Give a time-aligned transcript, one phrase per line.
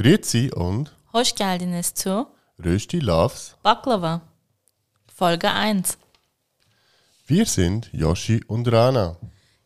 [0.00, 0.02] 1.
[0.02, 2.26] Grüezi und Hoş geldiniz zu
[2.64, 3.54] Rösti Loves.
[3.62, 4.22] Baklava.
[5.14, 5.98] Folge 1.
[7.26, 9.18] Wir sind Yoshi und Rana.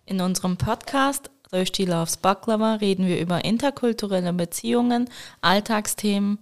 [0.06, 5.08] In unserem Podcast Rösti Loves Baklava reden wir über interkulturelle Beziehungen,
[5.40, 6.38] Alltagsthemen.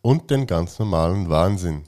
[0.00, 1.84] Und den ganz normalen Wahnsinn.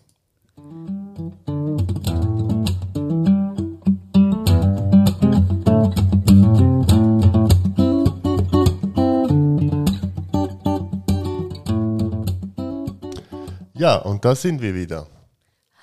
[13.87, 15.07] Ja, und da sind wir wieder.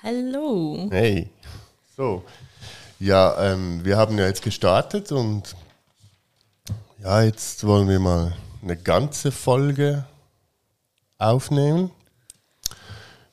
[0.02, 0.88] Hallo.
[0.90, 1.30] Hey.
[1.96, 2.22] So.
[2.98, 5.56] Ja, ähm, wir haben ja jetzt gestartet und
[7.02, 10.04] ja, jetzt wollen wir mal eine ganze Folge
[11.16, 11.92] aufnehmen.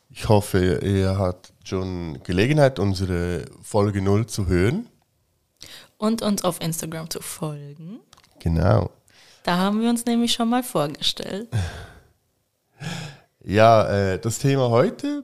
[0.10, 4.88] Ich hoffe, ihr habt schon Gelegenheit, unsere Folge 0 zu hören.
[5.98, 8.00] Und uns auf Instagram zu folgen.
[8.40, 8.90] Genau.
[9.44, 11.50] Da haben wir uns nämlich schon mal vorgestellt.
[13.44, 15.24] Ja, äh, das Thema heute,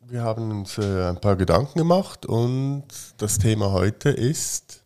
[0.00, 2.84] wir haben uns äh, ein paar Gedanken gemacht und
[3.18, 4.82] das Thema heute ist,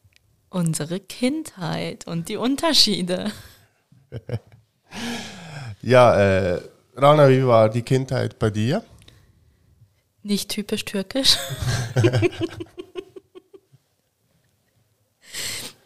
[0.48, 3.30] Unsere Kindheit und die Unterschiede.
[5.82, 6.60] ja, äh,
[6.96, 8.82] Rana, wie war die Kindheit bei dir?
[10.22, 11.36] Nicht typisch türkisch.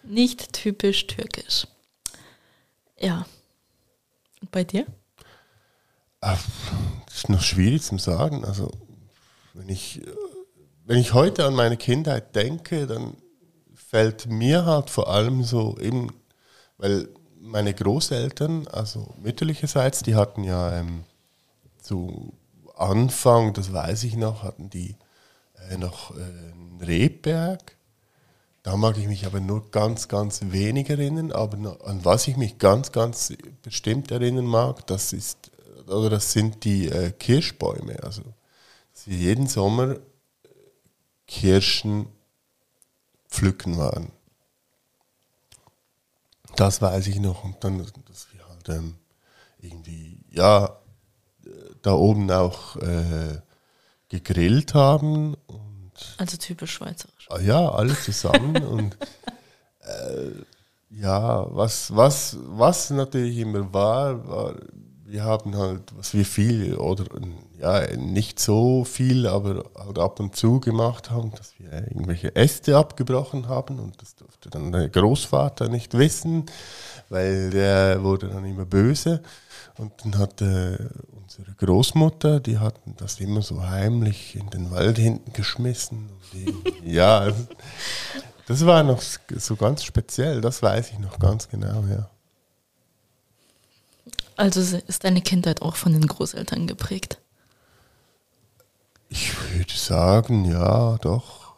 [0.03, 1.67] Nicht typisch türkisch.
[2.99, 3.27] Ja.
[4.41, 4.87] Und bei dir?
[6.21, 6.37] Ah,
[7.07, 8.45] Das ist noch schwierig zu sagen.
[8.45, 8.71] Also,
[9.55, 10.03] wenn ich,
[10.85, 13.17] wenn ich heute an meine Kindheit denke, dann
[13.75, 16.13] fällt mir halt vor allem so eben,
[16.79, 17.09] weil
[17.41, 21.05] meine Großeltern, also mütterlicherseits, die hatten ja ähm,
[21.83, 22.35] zu
[22.77, 24.97] Anfang, das weiß ich noch, hatten die
[25.71, 27.77] äh, noch äh, einen Rebberg.
[28.63, 31.33] Da mag ich mich aber nur ganz, ganz wenig erinnern.
[31.33, 31.57] Aber
[31.87, 33.33] an was ich mich ganz, ganz
[33.63, 35.51] bestimmt erinnern mag, das ist,
[35.87, 38.03] oder das sind die äh, Kirschbäume.
[38.03, 38.23] Also
[38.93, 39.99] dass wir jeden Sommer äh,
[41.27, 42.07] Kirschen
[43.29, 44.13] pflücken waren.
[46.57, 47.45] Das weiß ich noch.
[47.45, 48.97] Und dann, dass wir halt ähm,
[49.59, 50.67] irgendwie, ja,
[51.47, 51.51] äh,
[51.83, 53.41] da oben auch äh,
[54.09, 57.29] gegrillt haben und Also typisch schweizerisch.
[57.31, 58.99] Ah ja, alle zusammen und
[59.81, 60.31] äh,
[60.91, 64.55] ja, was, was, was natürlich immer war, war,
[65.11, 67.05] wir haben halt, was wir viel oder
[67.59, 72.77] ja, nicht so viel, aber halt ab und zu gemacht haben, dass wir irgendwelche Äste
[72.77, 76.47] abgebrochen haben und das durfte dann der Großvater nicht wissen,
[77.09, 79.21] weil der wurde dann immer böse
[79.79, 85.33] und dann hatte unsere Großmutter, die hatten das immer so heimlich in den Wald hinten
[85.33, 86.11] geschmissen.
[86.33, 86.55] Die,
[86.85, 87.29] ja,
[88.47, 92.11] das war noch so ganz speziell, das weiß ich noch ganz genau, ja.
[94.41, 97.21] Also ist deine Kindheit auch von den Großeltern geprägt.
[99.11, 101.53] Ich würde sagen, ja, doch,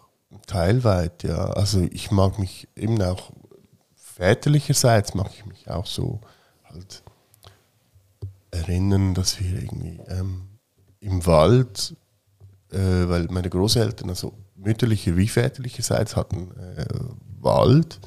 [0.48, 1.44] teilweit, ja.
[1.50, 3.30] Also ich mag mich eben auch
[3.94, 6.22] väterlicherseits mag ich mich auch so
[6.64, 7.04] halt
[8.50, 10.48] erinnern, dass wir irgendwie ähm,
[10.98, 11.94] im Wald,
[12.72, 16.84] äh, weil meine Großeltern, also mütterlicher wie väterlicherseits hatten äh,
[17.38, 18.00] Wald,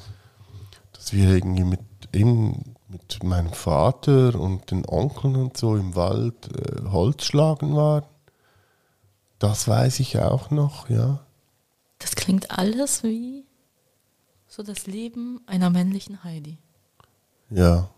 [0.92, 1.80] dass wir irgendwie mit
[2.12, 8.04] eben mit meinem Vater und den Onkeln und so im Wald äh, Holz schlagen waren.
[9.38, 11.20] Das weiß ich auch noch, ja.
[11.98, 13.44] Das klingt alles wie
[14.46, 16.58] so das Leben einer männlichen Heidi.
[17.50, 17.90] Ja.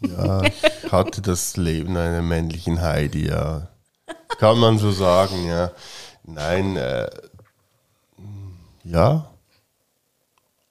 [0.00, 3.68] Ja, ich hatte das Leben einer männlichen Heidi, ja.
[4.38, 5.72] Kann man so sagen, ja.
[6.24, 7.10] Nein, äh,
[8.84, 9.30] ja.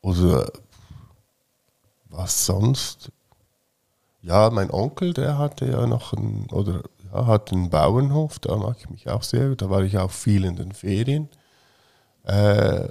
[0.01, 0.51] Oder
[2.09, 3.11] was sonst?
[4.21, 8.77] Ja, mein Onkel, der hatte ja noch einen, oder ja, hat einen Bauernhof, da mag
[8.79, 11.29] ich mich auch sehr, da war ich auch viel in den Ferien
[12.23, 12.89] äh,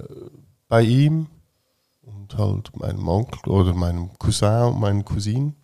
[0.67, 1.27] bei ihm
[2.01, 5.55] und halt meinem Onkel oder meinem Cousin meinen Cousinen.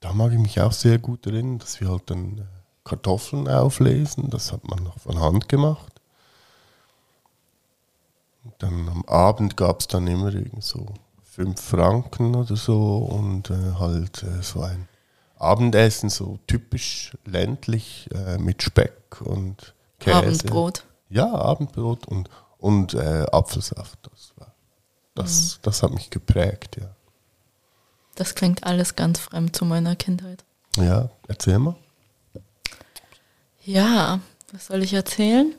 [0.00, 2.42] Da mag ich mich auch sehr gut erinnern, dass wir halt dann äh,
[2.84, 4.30] Kartoffeln auflesen.
[4.30, 6.00] Das hat man noch von Hand gemacht.
[8.44, 10.86] Und dann am Abend gab es dann immer irgend so
[11.38, 14.88] fünf Franken oder so und äh, halt äh, so ein
[15.38, 20.16] Abendessen, so typisch ländlich äh, mit Speck und Käse.
[20.16, 20.84] Abendbrot.
[21.10, 24.00] Ja, Abendbrot und, und äh, Apfelsaft.
[24.10, 24.52] Das, war,
[25.14, 26.88] das, das hat mich geprägt, ja.
[28.16, 30.44] Das klingt alles ganz fremd zu meiner Kindheit.
[30.76, 31.76] Ja, erzähl mal.
[33.64, 34.18] Ja,
[34.52, 35.54] was soll ich erzählen?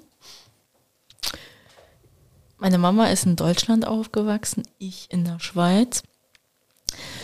[2.60, 6.04] Meine Mama ist in Deutschland aufgewachsen, ich in der Schweiz.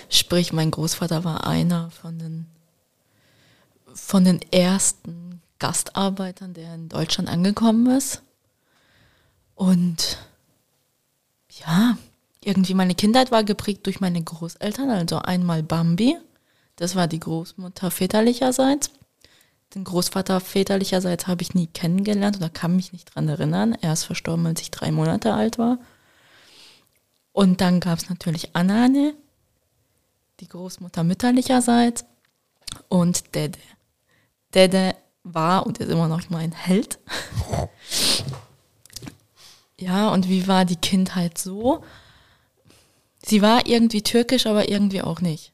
[0.10, 2.48] Sprich, mein Großvater war einer von den
[3.94, 8.22] von den ersten Gastarbeitern, der in Deutschland angekommen ist.
[9.56, 10.18] Und
[11.50, 11.98] ja,
[12.44, 16.18] irgendwie meine Kindheit war geprägt durch meine Großeltern, also einmal Bambi,
[16.76, 18.92] das war die Großmutter väterlicherseits.
[19.76, 23.74] Den Großvater väterlicherseits habe ich nie kennengelernt oder kann mich nicht dran erinnern.
[23.82, 25.80] Er ist verstorben, als ich drei Monate alt war.
[27.34, 29.14] Und dann gab es natürlich Anane,
[30.40, 32.06] die Großmutter mütterlicherseits
[32.88, 33.60] und Dede.
[34.54, 36.98] Dede war und ist immer noch mein Held.
[39.78, 41.84] ja, und wie war die Kindheit so?
[43.26, 45.52] Sie war irgendwie türkisch, aber irgendwie auch nicht.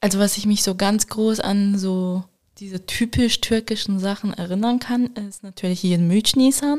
[0.00, 2.24] Also was ich mich so ganz groß an so
[2.58, 6.78] diese typisch türkischen Sachen erinnern kann, ist natürlich hier in Müchnisa.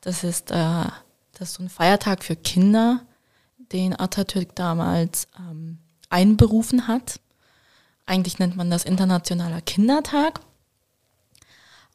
[0.00, 0.84] Das ist, äh,
[1.32, 3.04] das ist so ein Feiertag für Kinder,
[3.72, 5.78] den Atatürk damals ähm,
[6.08, 7.20] einberufen hat.
[8.06, 10.40] Eigentlich nennt man das Internationaler Kindertag.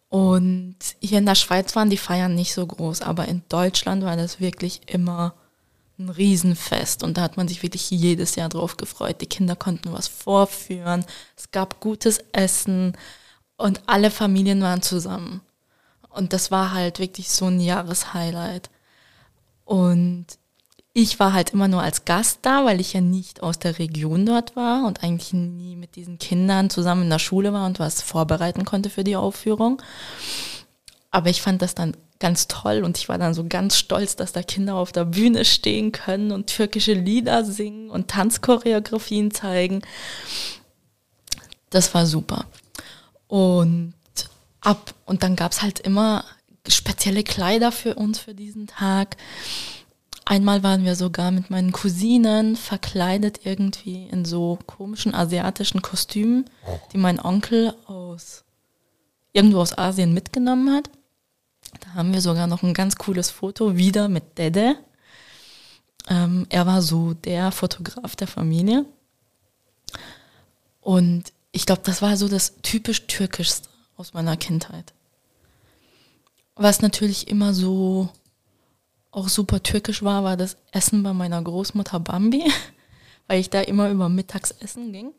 [0.09, 4.17] Und hier in der Schweiz waren die Feiern nicht so groß, aber in Deutschland war
[4.17, 5.35] das wirklich immer
[5.99, 9.21] ein Riesenfest und da hat man sich wirklich jedes Jahr drauf gefreut.
[9.21, 11.05] Die Kinder konnten was vorführen,
[11.37, 12.97] es gab gutes Essen
[13.57, 15.41] und alle Familien waren zusammen.
[16.09, 18.69] Und das war halt wirklich so ein Jahreshighlight.
[19.65, 20.25] Und
[20.93, 24.25] ich war halt immer nur als Gast da, weil ich ja nicht aus der Region
[24.25, 28.01] dort war und eigentlich nie mit diesen Kindern zusammen in der Schule war und was
[28.01, 29.81] vorbereiten konnte für die Aufführung.
[31.11, 34.33] Aber ich fand das dann ganz toll und ich war dann so ganz stolz, dass
[34.33, 39.81] da Kinder auf der Bühne stehen können und türkische Lieder singen und Tanzchoreografien zeigen.
[41.69, 42.45] Das war super.
[43.27, 43.93] Und
[44.61, 46.25] ab und dann gab es halt immer
[46.67, 49.15] spezielle Kleider für uns für diesen Tag.
[50.25, 56.45] Einmal waren wir sogar mit meinen Cousinen verkleidet irgendwie in so komischen asiatischen Kostümen,
[56.93, 58.43] die mein Onkel aus
[59.33, 60.89] irgendwo aus Asien mitgenommen hat.
[61.79, 64.75] Da haben wir sogar noch ein ganz cooles Foto wieder mit Dede.
[66.09, 68.85] Ähm, er war so der Fotograf der Familie.
[70.81, 74.93] Und ich glaube, das war so das typisch Türkischste aus meiner Kindheit.
[76.55, 78.09] Was natürlich immer so
[79.11, 82.43] auch super türkisch war, war das Essen bei meiner Großmutter Bambi,
[83.27, 85.11] weil ich da immer über Mittags essen ging.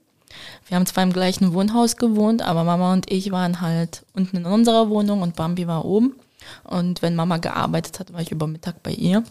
[0.67, 4.47] Wir haben zwar im gleichen Wohnhaus gewohnt, aber Mama und ich waren halt unten in
[4.47, 6.15] unserer Wohnung und Bambi war oben.
[6.65, 9.25] Und wenn Mama gearbeitet hat, war ich über Mittag bei ihr.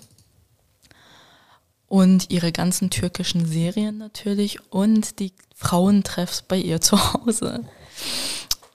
[1.87, 7.65] Und ihre ganzen türkischen Serien natürlich und die Frauentreffs bei ihr zu Hause.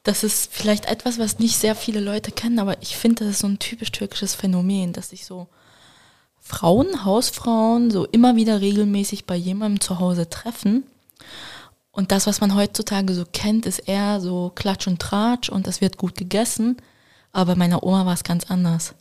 [0.02, 3.38] Das ist vielleicht etwas, was nicht sehr viele Leute kennen, aber ich finde, das ist
[3.40, 5.48] so ein typisch türkisches Phänomen, dass sich so
[6.40, 10.84] Frauen, Hausfrauen, so immer wieder regelmäßig bei jemandem zu Hause treffen.
[11.90, 15.80] Und das, was man heutzutage so kennt, ist eher so Klatsch und Tratsch und es
[15.80, 16.76] wird gut gegessen.
[17.34, 18.94] Aber bei meiner Oma war es ganz anders.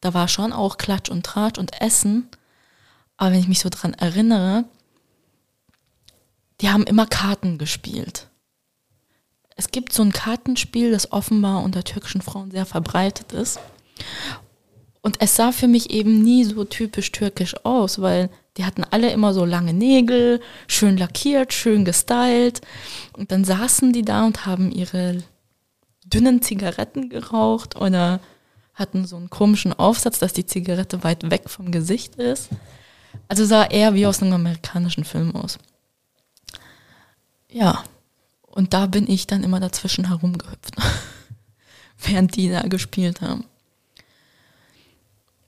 [0.00, 2.28] Da war schon auch Klatsch und Tratsch und Essen.
[3.16, 4.64] Aber wenn ich mich so dran erinnere,
[6.60, 8.28] die haben immer Karten gespielt.
[9.56, 13.58] Es gibt so ein Kartenspiel, das offenbar unter türkischen Frauen sehr verbreitet ist.
[15.00, 19.10] Und es sah für mich eben nie so typisch türkisch aus, weil die hatten alle
[19.10, 22.60] immer so lange Nägel, schön lackiert, schön gestylt.
[23.14, 25.24] Und dann saßen die da und haben ihre
[26.12, 28.20] dünnen Zigaretten geraucht oder
[28.74, 32.48] hatten so einen komischen Aufsatz, dass die Zigarette weit weg vom Gesicht ist.
[33.26, 35.58] Also sah eher wie aus einem amerikanischen Film aus.
[37.50, 37.82] Ja,
[38.46, 40.76] und da bin ich dann immer dazwischen herumgehüpft,
[41.98, 43.44] während die da gespielt haben.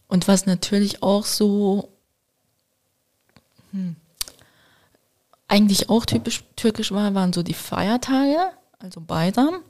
[0.08, 1.88] Und was natürlich auch so
[3.72, 3.96] hm,
[5.46, 9.62] eigentlich auch typisch türkisch war, waren so die Feiertage, also Bayram.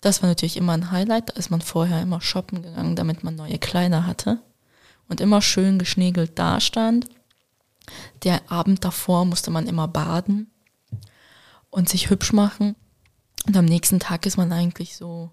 [0.00, 1.30] Das war natürlich immer ein Highlight.
[1.30, 4.40] Da ist man vorher immer shoppen gegangen, damit man neue Kleider hatte
[5.08, 7.06] und immer schön geschnägelt dastand.
[8.22, 10.50] Der Abend davor musste man immer baden
[11.70, 12.76] und sich hübsch machen.
[13.46, 15.30] Und am nächsten Tag ist man eigentlich so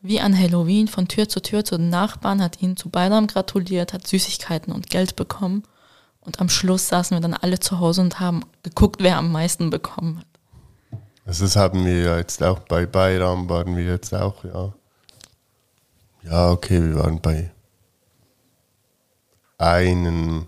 [0.00, 3.94] wie an Halloween von Tür zu Tür zu den Nachbarn, hat ihnen zu Bayram gratuliert,
[3.94, 5.62] hat Süßigkeiten und Geld bekommen.
[6.20, 9.70] Und am Schluss saßen wir dann alle zu Hause und haben geguckt, wer am meisten
[9.70, 10.33] bekommen hat.
[11.26, 14.72] Also das haben wir ja jetzt auch bei Bayram, waren wir jetzt auch, ja.
[16.22, 17.50] Ja, okay, wir waren bei
[19.58, 20.46] einem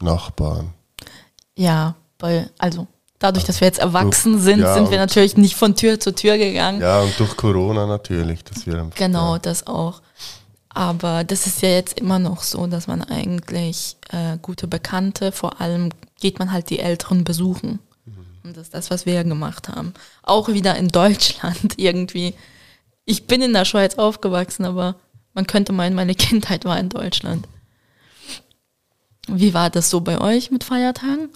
[0.00, 0.72] Nachbarn.
[1.56, 2.86] Ja, bei, also
[3.18, 6.38] dadurch, dass wir jetzt erwachsen sind, ja, sind wir natürlich nicht von Tür zu Tür
[6.38, 6.80] gegangen.
[6.80, 9.38] Ja, und durch Corona natürlich, dass wir Genau, ja.
[9.38, 10.02] das auch.
[10.68, 15.60] Aber das ist ja jetzt immer noch so, dass man eigentlich äh, gute Bekannte, vor
[15.60, 17.78] allem geht man halt die Älteren besuchen.
[18.46, 19.92] Und das ist das, was wir gemacht haben.
[20.22, 22.34] Auch wieder in Deutschland irgendwie.
[23.04, 24.96] Ich bin in der Schweiz aufgewachsen, aber
[25.34, 27.46] man könnte meinen, meine Kindheit war in Deutschland.
[29.28, 31.28] Wie war das so bei euch mit Feiertagen?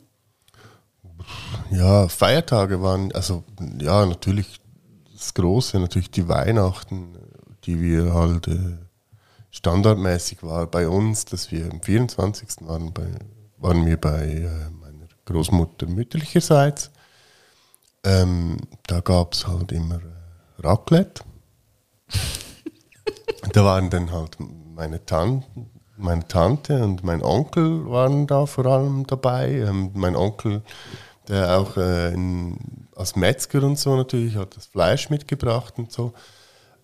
[1.72, 3.42] Ja, Feiertage waren, also
[3.80, 4.60] ja, natürlich
[5.12, 7.16] das Große, natürlich die Weihnachten,
[7.64, 8.78] die wir halt äh,
[9.50, 12.48] standardmäßig war bei uns, dass wir am 24.
[12.60, 13.08] waren, bei,
[13.58, 16.90] waren wir bei äh, meiner Großmutter mütterlicherseits.
[18.04, 21.22] Ähm, da gab es halt immer äh, Raclette.
[23.52, 24.38] da waren dann halt
[24.74, 29.50] meine Tanten, meine Tante und mein Onkel waren da vor allem dabei.
[29.50, 30.62] Ähm, mein Onkel,
[31.28, 32.56] der auch äh, in,
[32.96, 36.12] als Metzger und so natürlich hat das Fleisch mitgebracht und so.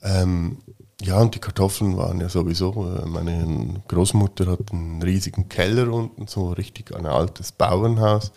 [0.02, 0.58] Ähm,
[1.00, 2.73] ja, und die Kartoffeln waren ja sowieso.
[2.73, 8.32] Äh, meine Großmutter hat einen riesigen Keller unten, so richtig ein altes Bauernhaus.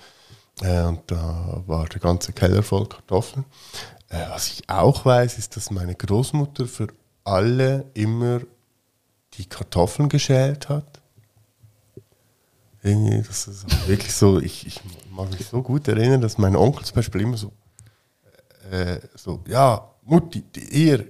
[0.61, 3.45] Äh, und da war der ganze Keller voll Kartoffeln.
[4.09, 6.87] Äh, was ich auch weiß, ist, dass meine Großmutter für
[7.23, 8.41] alle immer
[9.35, 11.01] die Kartoffeln geschält hat.
[12.81, 16.85] Irgendwie, das ist wirklich so, ich, ich mag mich so gut erinnern, dass mein Onkel
[16.85, 17.51] zum Beispiel immer so,
[18.71, 21.05] äh, so ja, Mutti, ihr,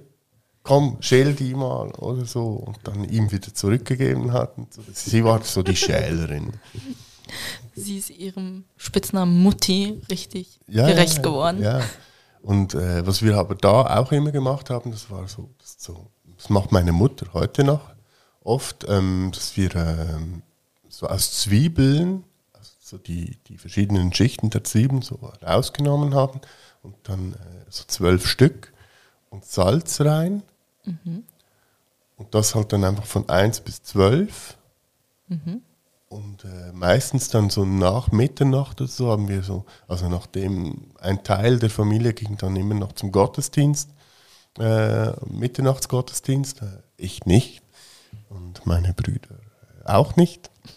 [0.62, 4.54] komm, schäl die mal oder so und dann ihm wieder zurückgegeben hat.
[4.70, 4.82] So.
[4.92, 6.52] Sie war so die Schälerin.
[7.74, 11.62] Sie ist ihrem Spitznamen Mutti richtig ja, gerecht ja, geworden.
[11.62, 11.80] Ja.
[12.42, 16.10] Und äh, was wir aber da auch immer gemacht haben, das war so, das, so,
[16.36, 17.90] das macht meine Mutter heute noch
[18.42, 20.42] oft, ähm, dass wir ähm,
[20.88, 26.40] so aus Zwiebeln, also so die, die verschiedenen Schichten der Zwiebeln so rausgenommen haben
[26.82, 27.36] und dann äh,
[27.68, 28.72] so zwölf Stück
[29.28, 30.42] und Salz rein.
[30.84, 31.24] Mhm.
[32.16, 34.56] Und das halt dann einfach von 1 bis 12.
[35.28, 35.62] Mhm.
[36.10, 41.22] Und äh, meistens dann so nach Mitternacht oder so haben wir so, also nachdem ein
[41.22, 43.90] Teil der Familie ging dann immer noch zum Gottesdienst,
[44.58, 47.62] äh, Mitternachtsgottesdienst, äh, ich nicht
[48.28, 49.36] und meine Brüder
[49.84, 50.50] auch nicht.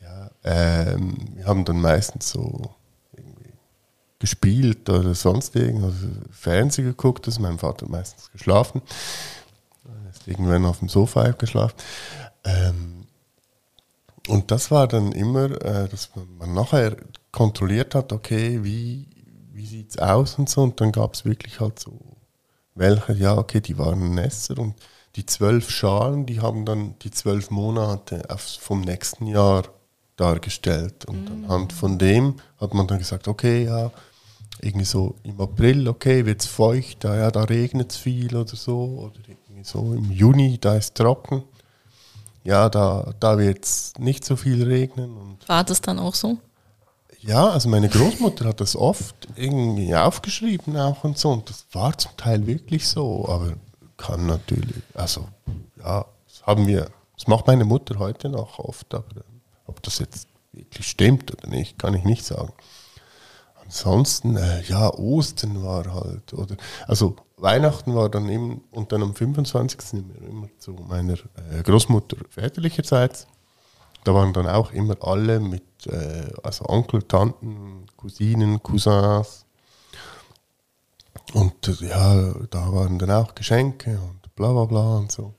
[0.00, 2.70] ja, ähm, wir haben dann meistens so
[4.20, 8.80] gespielt oder sonst irgendwas, also Fernsehen geguckt, ist mein Vater meistens geschlafen.
[10.08, 11.74] Ist irgendwann auf dem Sofa geschlafen.
[12.44, 13.03] Ähm,
[14.28, 16.96] und das war dann immer, äh, dass man nachher
[17.30, 19.06] kontrolliert hat, okay, wie,
[19.52, 20.62] wie sieht es aus und so.
[20.62, 21.98] Und dann gab es wirklich halt so
[22.74, 24.74] welche, ja, okay, die waren Nesser und
[25.16, 28.22] die zwölf Schalen, die haben dann die zwölf Monate
[28.58, 29.64] vom nächsten Jahr
[30.16, 31.04] dargestellt.
[31.04, 31.44] Und mhm.
[31.44, 33.92] anhand von dem hat man dann gesagt, okay, ja,
[34.60, 38.56] irgendwie so im April, okay, wird es feucht, da, ja, da regnet es viel oder
[38.56, 39.10] so.
[39.10, 41.44] Oder irgendwie so im Juni, da ist trocken.
[42.44, 45.16] Ja, da, da wird es nicht so viel regnen.
[45.16, 46.38] Und War das dann auch so?
[47.20, 51.30] Ja, also meine Großmutter hat das oft irgendwie aufgeschrieben auch und so.
[51.30, 53.54] Und das war zum Teil wirklich so, aber
[53.96, 55.26] kann natürlich, also
[55.78, 59.24] ja, das haben wir, das macht meine Mutter heute noch oft, aber
[59.66, 62.52] ob das jetzt wirklich stimmt oder nicht, kann ich nicht sagen.
[63.74, 69.16] Ansonsten, äh, ja, Ostern war halt, oder, also Weihnachten war dann eben, und dann am
[69.16, 69.80] 25.
[69.82, 73.26] sind wir immer zu meiner äh, Großmutter väterlicherseits.
[74.04, 79.44] Da waren dann auch immer alle mit, äh, also Onkel, Tanten, Cousinen, Cousins.
[81.32, 85.34] Und äh, ja, da waren dann auch Geschenke und bla bla bla und so.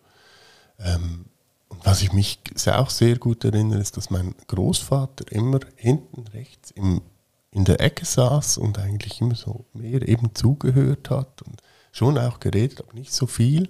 [0.79, 1.27] Ähm,
[1.69, 6.71] und was ich mich auch sehr gut erinnere, ist, dass mein Großvater immer hinten rechts
[6.71, 7.01] im
[7.55, 11.61] in der Ecke saß und eigentlich immer so mehr eben zugehört hat und
[11.93, 13.69] schon auch geredet, aber nicht so viel.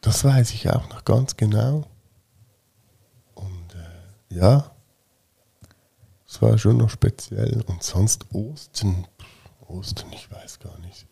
[0.00, 1.84] Das weiß ich auch noch ganz genau.
[3.34, 4.70] Und äh, ja,
[6.26, 7.62] es war schon noch speziell.
[7.66, 9.06] Und sonst Ostern,
[9.68, 11.06] Ostern, ich weiß gar nicht.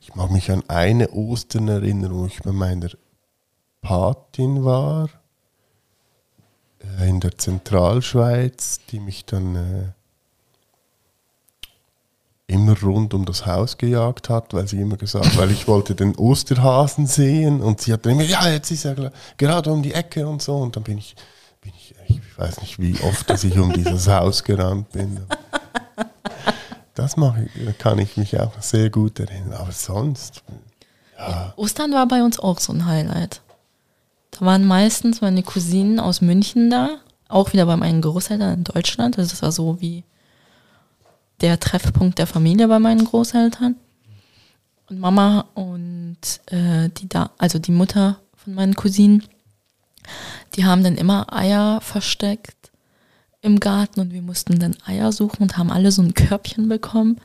[0.00, 2.88] Ich mag mich an eine Ostern erinnern, wo ich bei meiner
[3.82, 5.10] Patin war,
[6.80, 10.03] äh, in der Zentralschweiz, die mich dann äh,
[12.46, 16.14] immer rund um das Haus gejagt hat, weil sie immer gesagt, weil ich wollte den
[16.14, 20.42] Osterhasen sehen und sie hat immer, ja, jetzt ist er gerade um die Ecke und
[20.42, 21.16] so und dann bin ich,
[21.62, 25.20] bin ich, ich weiß nicht, wie oft, dass ich um dieses Haus gerannt bin.
[26.94, 30.44] Das mache ich, kann ich mich auch sehr gut erinnern, aber sonst,
[31.18, 31.52] ja.
[31.56, 33.40] Ostern war bei uns auch so ein Highlight.
[34.32, 36.98] Da waren meistens meine Cousinen aus München da,
[37.28, 39.18] auch wieder bei meinen Großeltern in Deutschland.
[39.18, 40.04] Also das war so wie
[41.40, 43.76] der Treffpunkt der Familie bei meinen Großeltern.
[44.88, 49.24] Und Mama und äh, die da, also die Mutter von meinen Cousinen,
[50.54, 52.70] die haben dann immer Eier versteckt
[53.40, 57.20] im Garten und wir mussten dann Eier suchen und haben alle so ein Körbchen bekommen.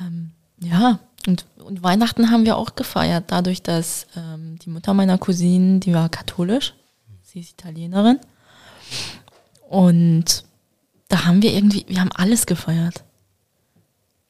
[0.00, 5.18] Ähm, ja, und, und, Weihnachten haben wir auch gefeiert, dadurch, dass ähm, die Mutter meiner
[5.18, 6.74] Cousinen, die war katholisch,
[7.22, 8.18] sie ist Italienerin.
[9.68, 10.44] Und
[11.08, 13.02] da haben wir irgendwie, wir haben alles gefeiert.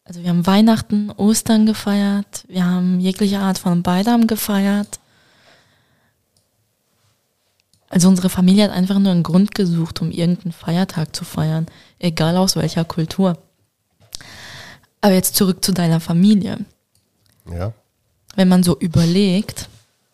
[0.05, 5.01] Also wir haben Weihnachten, Ostern gefeiert, wir haben jegliche Art von Beidam gefeiert.
[7.91, 11.67] Also unsere Familie hat einfach nur einen Grund gesucht, um irgendeinen Feiertag zu feiern,
[11.99, 13.39] egal aus welcher Kultur.
[15.01, 16.65] Aber jetzt zurück zu deiner Familie.
[17.51, 17.73] Ja.
[18.35, 19.69] Wenn man so überlegt,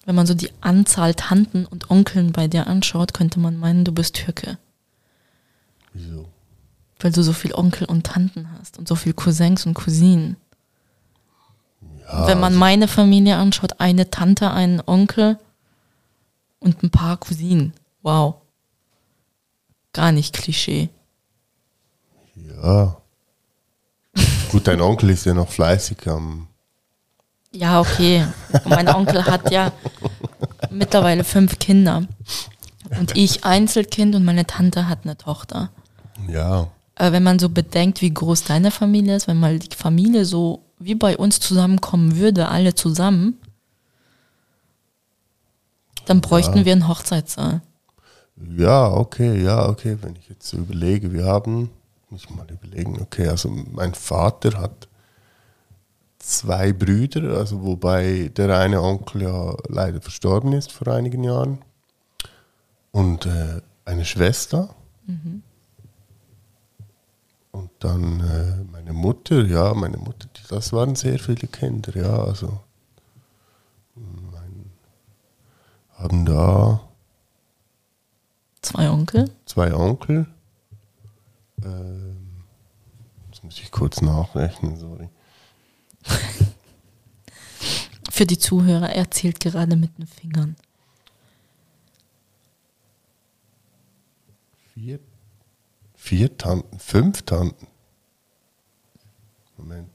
[0.06, 3.92] wenn man so die Anzahl Tanten und Onkeln bei dir anschaut, könnte man meinen, du
[3.92, 4.58] bist Türke.
[7.04, 10.38] Weil du so viel Onkel und Tanten hast und so viel Cousins und Cousinen.
[12.00, 15.38] Ja, wenn man also meine Familie anschaut, eine Tante, einen Onkel
[16.60, 17.74] und ein paar Cousinen.
[18.00, 18.36] Wow.
[19.92, 20.88] Gar nicht Klischee.
[22.36, 22.96] Ja.
[24.50, 26.48] Gut, dein Onkel ist ja noch fleißig am.
[27.52, 28.26] Ja, okay.
[28.64, 29.72] mein Onkel hat ja
[30.70, 32.06] mittlerweile fünf Kinder.
[32.98, 35.68] Und ich Einzelkind und meine Tante hat eine Tochter.
[36.26, 36.70] Ja.
[36.96, 40.62] Aber wenn man so bedenkt, wie groß deine Familie ist, wenn mal die Familie so
[40.78, 43.38] wie bei uns zusammenkommen würde, alle zusammen,
[46.06, 46.64] dann bräuchten ja.
[46.64, 47.62] wir einen Hochzeitssaal.
[48.56, 49.96] Ja, okay, ja, okay.
[50.00, 51.70] Wenn ich jetzt so überlege, wir haben,
[52.10, 54.88] muss ich mal überlegen, okay, also mein Vater hat
[56.18, 61.58] zwei Brüder, also wobei der eine Onkel ja leider verstorben ist vor einigen Jahren
[62.92, 64.74] und äh, eine Schwester.
[65.06, 65.42] Mhm.
[67.54, 72.58] Und dann äh, meine Mutter, ja, meine Mutter, das waren sehr viele Kinder, ja, also
[73.94, 74.72] mein,
[75.92, 76.80] haben da
[78.60, 79.30] zwei Onkel.
[79.46, 80.26] Zwei Onkel.
[81.62, 82.42] Ähm,
[83.30, 85.08] jetzt muss ich kurz nachrechnen, sorry.
[88.10, 90.56] Für die Zuhörer, er zählt gerade mit den Fingern.
[94.72, 94.98] Vier
[96.04, 97.66] Vier Tanten, fünf Tanten.
[99.56, 99.88] Moment.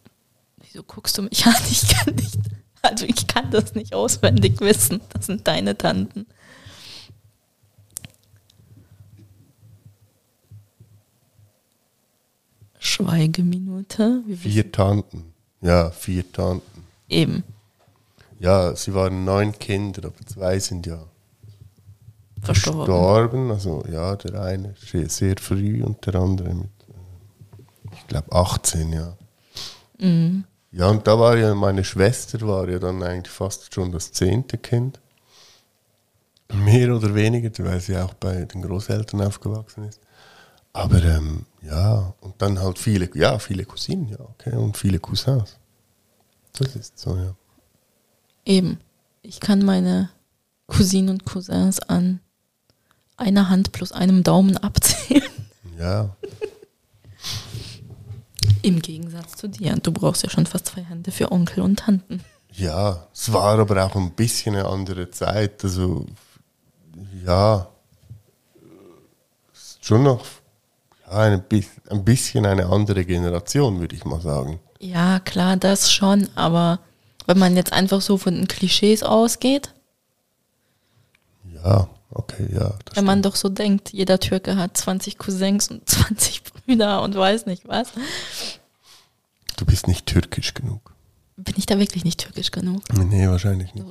[0.58, 1.54] Wieso guckst du mich an?
[1.70, 2.40] Ich kann nicht.
[2.82, 5.02] Also ich kann das nicht auswendig wissen.
[5.14, 6.26] Das sind deine Tanten.
[12.80, 14.24] Schweigeminute.
[14.36, 15.36] Vier Tanten.
[15.62, 16.88] Ja, vier Tanten.
[17.08, 17.44] Eben.
[18.40, 21.06] Ja, sie waren neun Kinder, aber zwei sind ja
[22.42, 22.86] verstorben.
[22.86, 23.52] verstorben.
[23.52, 24.74] Also ja, der eine
[25.08, 29.18] sehr früh und der andere mit, äh, ich glaube, 18, ja.
[30.00, 30.46] Mhm.
[30.72, 34.58] Ja, und da war ja meine Schwester, war ja dann eigentlich fast schon das zehnte
[34.58, 35.00] Kind.
[36.54, 40.00] Mehr oder weniger, weil sie auch bei den Großeltern aufgewachsen ist.
[40.74, 45.58] Aber ähm, ja, und dann halt viele, ja, viele Cousinen, ja, okay, und viele Cousins.
[46.54, 47.36] Das ist so, ja.
[48.46, 48.80] Eben.
[49.22, 50.10] Ich kann meine
[50.68, 52.20] Cousinen und Cousins an
[53.20, 55.24] einer Hand plus einem Daumen abzählen.
[55.78, 56.16] Ja.
[58.62, 59.76] Im Gegensatz zu dir.
[59.78, 62.22] Du brauchst ja schon fast zwei Hände für Onkel und Tanten.
[62.52, 65.64] Ja, es war aber auch ein bisschen eine andere Zeit.
[65.64, 66.06] Also,
[67.26, 67.68] ja,
[69.82, 70.26] schon noch
[71.06, 71.44] ja, eine,
[71.90, 74.60] ein bisschen eine andere Generation, würde ich mal sagen.
[74.80, 76.80] Ja, klar, das schon, aber
[77.26, 79.74] wenn man jetzt einfach so von den Klischees ausgeht.
[81.64, 81.90] Ja.
[82.12, 82.72] Okay, ja.
[82.72, 83.08] Wenn stimmt.
[83.08, 87.68] man doch so denkt, jeder Türke hat 20 Cousins und 20 Brüder und weiß nicht
[87.68, 87.90] was.
[89.58, 90.94] Du bist nicht türkisch genug.
[91.38, 92.82] Bin ich da wirklich nicht türkisch genug?
[92.94, 93.86] Nee, wahrscheinlich nicht.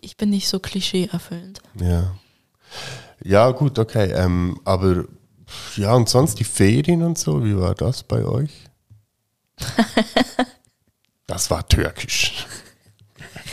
[0.00, 1.60] Ich bin nicht so klischee-erfüllend.
[1.78, 2.16] Ja.
[3.22, 4.12] Ja, gut, okay.
[4.12, 5.04] Ähm, aber
[5.76, 8.50] ja, und sonst die Ferien und so, wie war das bei euch?
[11.26, 12.46] das war türkisch.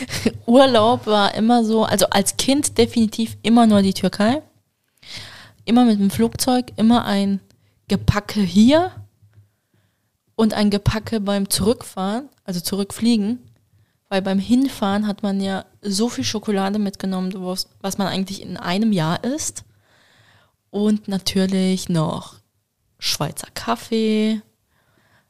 [0.46, 4.42] Urlaub war immer so, also als Kind definitiv immer nur die Türkei.
[5.64, 7.40] Immer mit dem Flugzeug, immer ein
[7.88, 8.92] Gepacke hier
[10.36, 13.38] und ein Gepacke beim Zurückfahren, also zurückfliegen.
[14.08, 18.92] Weil beim Hinfahren hat man ja so viel Schokolade mitgenommen, was man eigentlich in einem
[18.92, 19.64] Jahr isst.
[20.70, 22.36] Und natürlich noch
[22.98, 24.42] Schweizer Kaffee.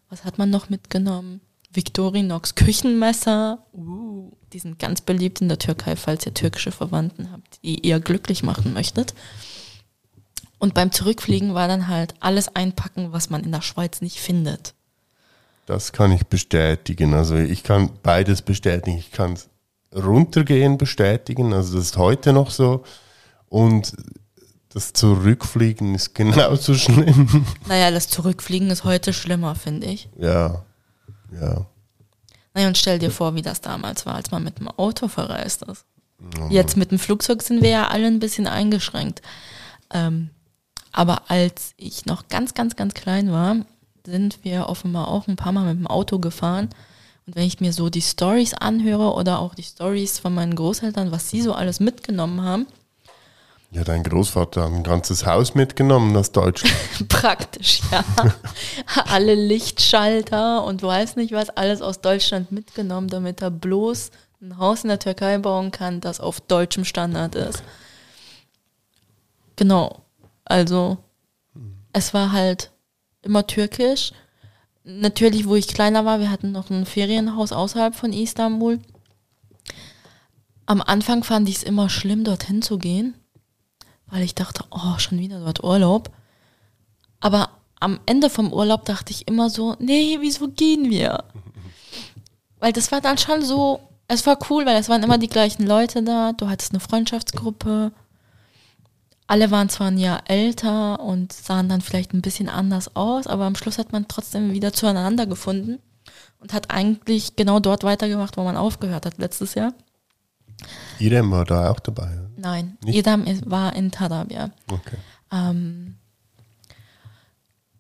[0.09, 1.40] Was hat man noch mitgenommen?
[1.72, 3.66] Victorinox Küchenmesser.
[3.72, 7.98] Uh, die sind ganz beliebt in der Türkei, falls ihr türkische Verwandten habt, die ihr
[7.98, 9.12] glücklich machen möchtet.
[10.58, 14.74] Und beim Zurückfliegen war dann halt alles einpacken, was man in der Schweiz nicht findet.
[15.66, 17.14] Das kann ich bestätigen.
[17.14, 18.96] Also ich kann beides bestätigen.
[18.96, 19.36] Ich kann
[19.92, 21.52] runtergehen bestätigen.
[21.52, 22.84] Also das ist heute noch so.
[23.48, 23.92] Und
[24.72, 27.44] das Zurückfliegen ist genauso schlimm.
[27.66, 30.08] Naja, das Zurückfliegen ist heute schlimmer, finde ich.
[30.16, 30.64] Ja,
[31.40, 31.66] ja.
[32.54, 35.62] Naja, und stell dir vor, wie das damals war, als man mit dem Auto verreist
[35.62, 35.84] ist.
[36.50, 39.20] Jetzt mit dem Flugzeug sind wir ja alle ein bisschen eingeschränkt.
[39.92, 40.30] Ähm,
[40.92, 43.56] aber als ich noch ganz, ganz, ganz klein war,
[44.06, 46.70] sind wir offenbar auch ein paar Mal mit dem Auto gefahren.
[47.26, 51.10] Und wenn ich mir so die Stories anhöre oder auch die Stories von meinen Großeltern,
[51.10, 52.66] was sie so alles mitgenommen haben,
[53.74, 56.76] Ja, dein Großvater hat ein ganzes Haus mitgenommen aus Deutschland.
[57.08, 58.04] praktisch, ja.
[59.06, 64.84] Alle Lichtschalter und weiß nicht was, alles aus Deutschland mitgenommen, damit er bloß ein Haus
[64.84, 67.64] in der Türkei bauen kann, das auf deutschem Standard ist.
[69.56, 70.04] Genau.
[70.44, 70.98] Also,
[71.92, 72.70] es war halt
[73.22, 74.12] immer türkisch.
[74.84, 78.78] Natürlich, wo ich kleiner war, wir hatten noch ein Ferienhaus außerhalb von Istanbul.
[80.66, 83.14] Am Anfang fand ich es immer schlimm, dorthin zu gehen,
[84.14, 86.09] weil ich dachte, oh, schon wieder dort Urlaub.
[87.18, 87.50] Aber
[87.81, 91.24] am Ende vom Urlaub dachte ich immer so, nee, wieso gehen wir?
[92.61, 95.66] Weil das war dann schon so, es war cool, weil es waren immer die gleichen
[95.66, 97.92] Leute da, du hattest eine Freundschaftsgruppe.
[99.27, 103.44] Alle waren zwar ein Jahr älter und sahen dann vielleicht ein bisschen anders aus, aber
[103.44, 105.79] am Schluss hat man trotzdem wieder zueinander gefunden
[106.40, 109.74] und hat eigentlich genau dort weitergemacht, wo man aufgehört hat letztes Jahr.
[111.00, 112.23] Irem war da auch dabei.
[112.44, 112.98] Nein, Nicht?
[112.98, 114.50] Edam war in Tadabia.
[114.70, 114.96] Okay.
[115.33, 115.96] Ähm,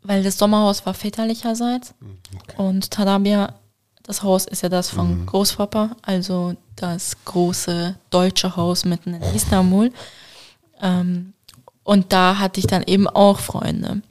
[0.02, 1.94] weil das Sommerhaus war väterlicherseits
[2.56, 3.54] und Tadabia,
[4.02, 9.92] das Haus ist ja das von Großpapa, also das große deutsche Haus mitten in Istanbul.
[10.80, 11.32] Ähm,
[11.84, 14.02] und da hatte ich dann eben auch Freunde.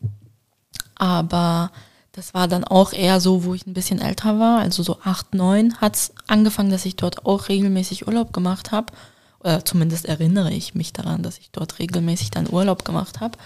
[0.96, 1.72] Aber
[2.12, 5.34] das war dann auch eher so, wo ich ein bisschen älter war, also so acht,
[5.34, 8.94] neun hat es angefangen, dass ich dort auch regelmäßig Urlaub gemacht habe.
[9.44, 13.38] Oder zumindest erinnere ich mich daran, dass ich dort regelmäßig dann Urlaub gemacht habe.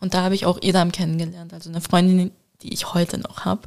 [0.00, 3.62] Und da habe ich auch Edam kennengelernt, also eine Freundin, die ich heute noch habe.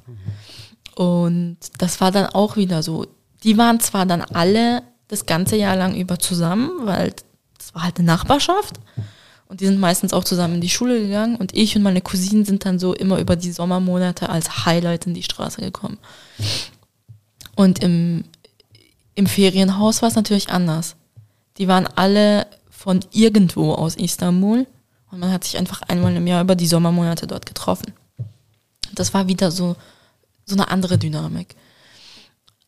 [0.95, 3.08] Und das war dann auch wieder so.
[3.43, 7.13] Die waren zwar dann alle das ganze Jahr lang über zusammen, weil
[7.58, 8.80] das war halt eine Nachbarschaft.
[9.47, 11.38] Und die sind meistens auch zusammen in die Schule gegangen.
[11.38, 15.13] Und ich und meine Cousinen sind dann so immer über die Sommermonate als Highlight in
[15.13, 15.97] die Straße gekommen.
[17.56, 18.26] Und im,
[19.15, 20.95] im Ferienhaus war es natürlich anders.
[21.58, 24.67] Die waren alle von irgendwo aus Istanbul.
[25.12, 27.93] Und man hat sich einfach einmal im Jahr über die Sommermonate dort getroffen.
[28.93, 29.76] Das war wieder so,
[30.46, 31.56] so eine andere Dynamik.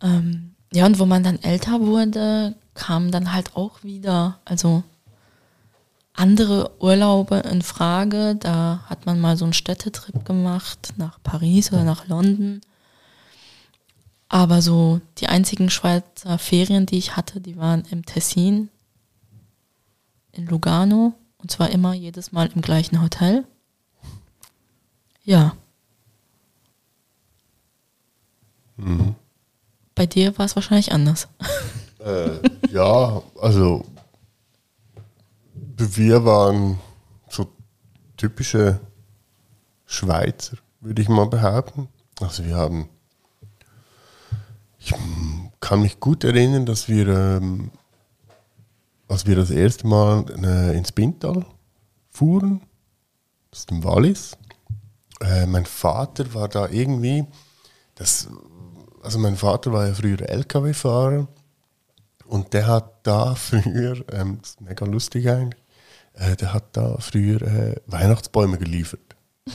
[0.01, 4.83] Ähm, ja, und wo man dann älter wurde, kamen dann halt auch wieder, also
[6.13, 8.35] andere Urlaube in Frage.
[8.35, 12.61] Da hat man mal so einen Städtetrip gemacht nach Paris oder nach London.
[14.27, 18.69] Aber so die einzigen Schweizer Ferien, die ich hatte, die waren im Tessin,
[20.31, 21.13] in Lugano.
[21.37, 23.45] Und zwar immer jedes Mal im gleichen Hotel.
[25.23, 25.55] Ja.
[29.95, 31.27] Bei dir war es wahrscheinlich anders.
[31.99, 32.39] Äh,
[32.71, 33.83] ja, also
[35.75, 36.79] wir waren
[37.29, 37.51] so
[38.15, 38.79] typische
[39.85, 41.89] Schweizer, würde ich mal behaupten.
[42.21, 42.87] Also wir haben,
[44.77, 44.93] ich
[45.59, 47.71] kann mich gut erinnern, dass wir, ähm,
[49.09, 51.45] als wir das erste Mal äh, ins Bintal
[52.09, 52.61] fuhren,
[53.51, 54.37] ist im Wallis,
[55.19, 57.25] äh, mein Vater war da irgendwie,
[57.95, 58.29] das,
[59.01, 61.27] also mein Vater war ja früher LKW-Fahrer
[62.27, 65.61] und der hat da früher, ähm, das ist mega lustig eigentlich,
[66.13, 69.15] äh, der hat da früher äh, Weihnachtsbäume geliefert.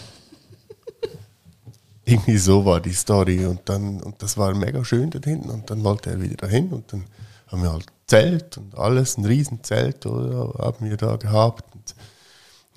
[2.05, 5.71] Irgendwie so war die Story und dann und das war mega schön da hinten und
[5.71, 7.05] dann wollte er wieder dahin und dann
[7.47, 11.95] haben wir halt Zelt und alles, ein Riesenzelt oder, haben wir da gehabt und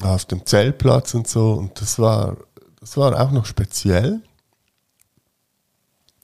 [0.02, 2.38] auf dem Zeltplatz und so und das war
[2.80, 4.22] das war auch noch speziell,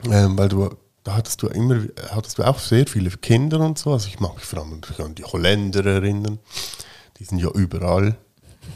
[0.06, 0.70] ähm, weil du
[1.04, 3.92] da hattest du immer hattest du auch sehr viele Kinder und so.
[3.92, 6.40] Also ich mag mich vor allem an die Holländer erinnern.
[7.18, 8.18] Die sind ja überall.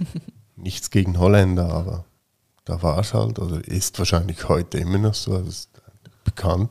[0.57, 2.05] Nichts gegen Holländer, aber
[2.65, 5.37] da war es halt oder ist wahrscheinlich heute immer noch so.
[5.37, 5.69] Ist
[6.27, 6.69] bekannt.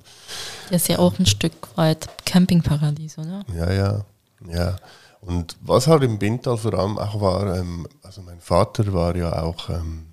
[0.70, 3.44] Das ist ja auch ein Stück weit Campingparadies, oder?
[3.56, 4.04] Ja, ja,
[4.48, 4.76] ja.
[5.20, 9.42] Und was halt im Bintal vor allem auch war, ähm, also mein Vater war ja
[9.42, 10.06] auch, ähm,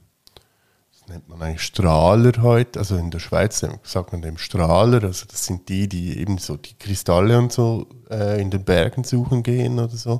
[0.92, 5.26] das nennt man eigentlich Strahler heute, also in der Schweiz sagt man dem Strahler, also
[5.30, 9.44] das sind die, die eben so die Kristalle und so äh, in den Bergen suchen
[9.44, 10.20] gehen oder so.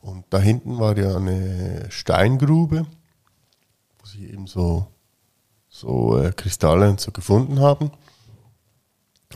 [0.00, 2.86] Und da hinten war ja eine Steingrube,
[3.98, 4.86] wo sie eben so,
[5.68, 7.90] so äh, Kristalle und so gefunden haben.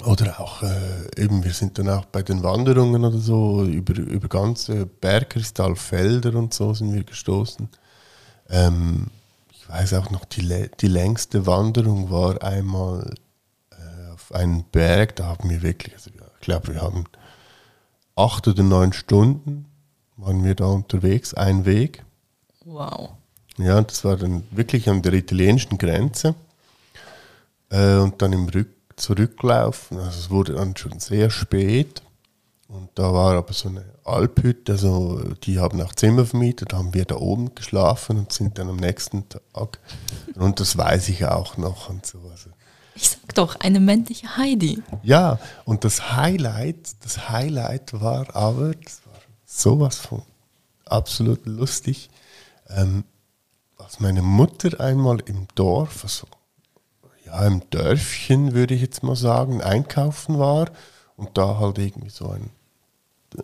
[0.05, 4.29] Oder auch, äh, eben, wir sind dann auch bei den Wanderungen oder so, über, über
[4.29, 7.69] ganze Bergkristallfelder und so sind wir gestoßen.
[8.49, 9.09] Ähm,
[9.51, 13.13] ich weiß auch noch, die, die längste Wanderung war einmal
[13.71, 17.05] äh, auf einen Berg, da haben wir wirklich, also ich glaube, wir haben
[18.15, 19.67] acht oder neun Stunden
[20.17, 22.05] waren wir da unterwegs, ein Weg.
[22.65, 23.11] Wow.
[23.57, 26.35] Ja, das war dann wirklich an der italienischen Grenze.
[27.71, 32.03] Äh, und dann im Rück Zurücklaufen, also es wurde dann schon sehr spät.
[32.69, 37.07] Und da war aber so eine Alphütte, also die haben auch Zimmer vermietet, haben wir
[37.07, 39.79] da oben geschlafen und sind dann am nächsten Tag.
[40.35, 42.19] Und das weiß ich auch noch und so.
[42.31, 42.51] Also,
[42.95, 44.83] Ich sag doch, eine männliche Heidi.
[45.03, 49.15] ja, und das Highlight, das Highlight war aber, das war
[49.47, 50.23] sowas von
[50.85, 52.11] absolut lustig,
[52.69, 53.05] ähm,
[53.79, 56.27] als meine Mutter einmal im Dorf, also
[57.29, 60.71] ja, im Dörfchen würde ich jetzt mal sagen, einkaufen war
[61.17, 62.51] und da halt irgendwie so ein
[63.37, 63.43] äh,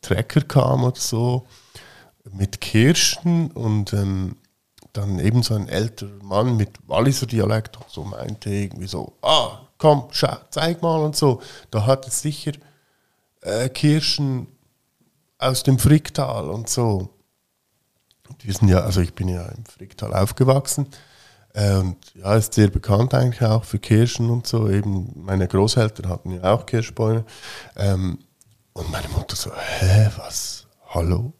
[0.00, 1.46] Trecker kam oder so
[2.32, 4.36] mit Kirschen und ähm,
[4.92, 10.08] dann eben so ein älterer Mann mit Walliser Dialekt so meinte irgendwie so, ah, komm,
[10.10, 11.42] schau, zeig mal und so.
[11.70, 12.52] Da hat es sicher
[13.42, 14.46] äh, Kirschen
[15.38, 17.10] aus dem Fricktal und so.
[18.28, 20.88] Und wir sind ja, also ich bin ja im Fricktal aufgewachsen.
[21.56, 24.68] Äh, und ja, ist sehr bekannt eigentlich auch für Kirschen und so.
[24.68, 27.24] Eben meine Großeltern hatten ja auch Kirschbäume.
[27.76, 28.18] Ähm,
[28.74, 31.32] und meine Mutter so, hä, was, hallo,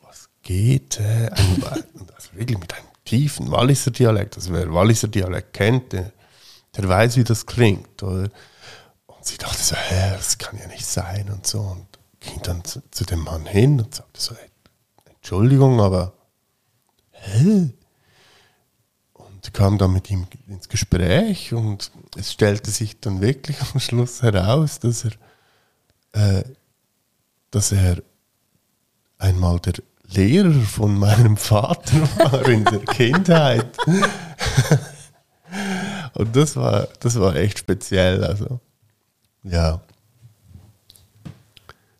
[0.00, 1.00] was geht?
[1.00, 4.36] Ein, also wirklich mit einem tiefen Walliser Dialekt.
[4.36, 6.12] Also wer Walliser Dialekt kennt, der,
[6.76, 8.00] der weiß, wie das klingt.
[8.04, 8.30] Oder?
[9.08, 11.60] Und sie dachte so, hä, das kann ja nicht sein und so.
[11.62, 11.86] Und
[12.20, 14.50] ging dann zu, zu dem Mann hin und sagte so, "Ey,
[15.16, 16.12] Entschuldigung, aber
[17.10, 17.72] hä?
[19.52, 24.78] Kam dann mit ihm ins Gespräch und es stellte sich dann wirklich am Schluss heraus,
[24.80, 25.12] dass er,
[26.12, 26.44] äh,
[27.50, 28.02] dass er
[29.18, 29.74] einmal der
[30.10, 33.76] Lehrer von meinem Vater war in der Kindheit.
[36.14, 38.24] und das war, das war echt speziell.
[38.24, 38.60] Also,
[39.42, 39.80] ja.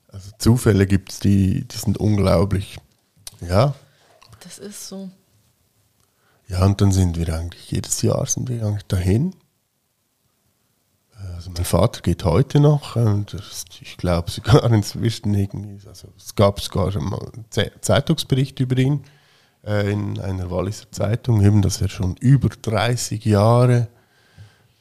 [0.08, 2.78] Also Zufälle gibt es, die, die sind unglaublich.
[3.40, 3.74] Ja.
[4.40, 5.10] Das ist so.
[6.48, 9.34] Ja, und dann sind wir eigentlich, jedes Jahr sind wir eigentlich dahin.
[11.14, 15.86] Äh, Also mein Vater geht heute noch und er ist, ich glaube sogar inzwischen irgendwie,
[15.86, 19.04] also es gab sogar schon mal einen Ze- Zeitungsbericht über ihn
[19.64, 23.88] äh, in einer Walliser Zeitung, eben, dass er schon über 30 Jahre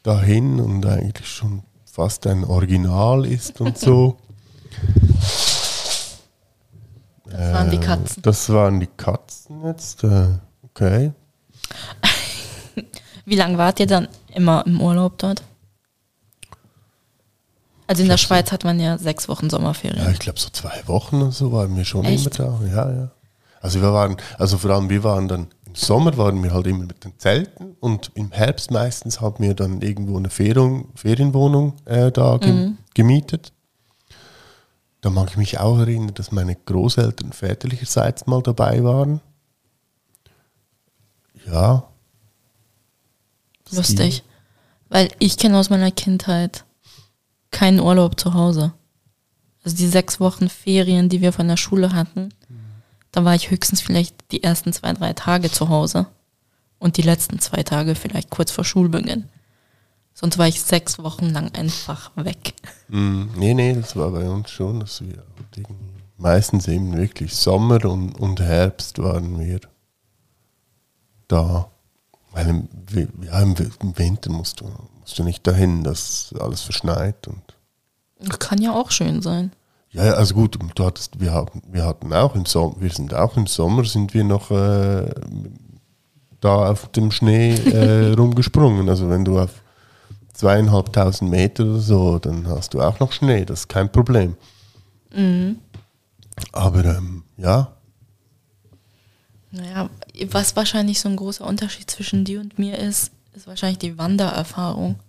[0.03, 4.17] dahin und eigentlich schon fast ein Original ist und so.
[7.29, 8.21] Das waren die Äh, Katzen.
[8.23, 10.03] Das waren die Katzen jetzt.
[10.03, 11.11] Äh, okay.
[13.25, 15.43] Wie lange wart ihr dann immer im Urlaub dort?
[17.87, 20.11] Also in der Schweiz hat man ja sechs Wochen Ja, Sommerferien.
[20.11, 22.37] ich glaube, so zwei Wochen und so waren wir schon Echt?
[22.39, 22.65] immer da.
[22.67, 23.11] Ja, ja.
[23.61, 26.85] Also wir waren, also vor allem wir waren dann, im Sommer waren wir halt immer
[26.85, 32.11] mit den Zelten und im Herbst meistens haben wir dann irgendwo eine Ferien, Ferienwohnung äh,
[32.11, 33.53] da ge gemietet.
[35.01, 39.21] Da mag ich mich auch erinnern, dass meine Großeltern väterlicherseits mal dabei waren.
[41.51, 41.87] Ja.
[43.71, 44.23] Lustig.
[44.89, 46.63] Weil ich kenne aus meiner Kindheit
[47.51, 48.73] keinen Urlaub zu Hause.
[49.63, 52.29] Also die sechs Wochen Ferien, die wir von der Schule hatten,
[53.11, 56.07] da war ich höchstens vielleicht die ersten zwei, drei Tage zu Hause.
[56.79, 59.25] Und die letzten zwei Tage vielleicht kurz vor Schulbeginn.
[60.13, 62.53] Sonst war ich sechs Wochen lang einfach weg.
[62.87, 65.23] Mm, nee, nee, das war bei uns schon, dass wir
[66.17, 69.59] meistens eben wirklich Sommer und, und Herbst waren wir
[71.27, 71.69] da.
[72.31, 72.67] Weil im,
[73.23, 74.65] ja, im Wi- im Winter musst du,
[74.99, 77.27] musst du nicht dahin, dass alles verschneit.
[77.27, 77.41] Und
[78.39, 79.51] Kann ja auch schön sein.
[79.91, 83.35] ja, also gut, du hattest, wir, hatten, wir hatten auch im Sommer, wir sind auch
[83.37, 85.09] im Sommer, sind wir noch äh,
[86.41, 88.87] da auf dem Schnee äh, rumgesprungen.
[88.89, 89.61] Also wenn du auf
[90.33, 94.35] zweieinhalbtausend Meter oder so, dann hast du auch noch Schnee, das ist kein Problem.
[96.51, 97.71] Aber ähm, ja,
[99.51, 99.89] Naja,
[100.31, 104.99] was wahrscheinlich so ein großer Unterschied zwischen dir und mir ist, ist wahrscheinlich die Wandererfahrung.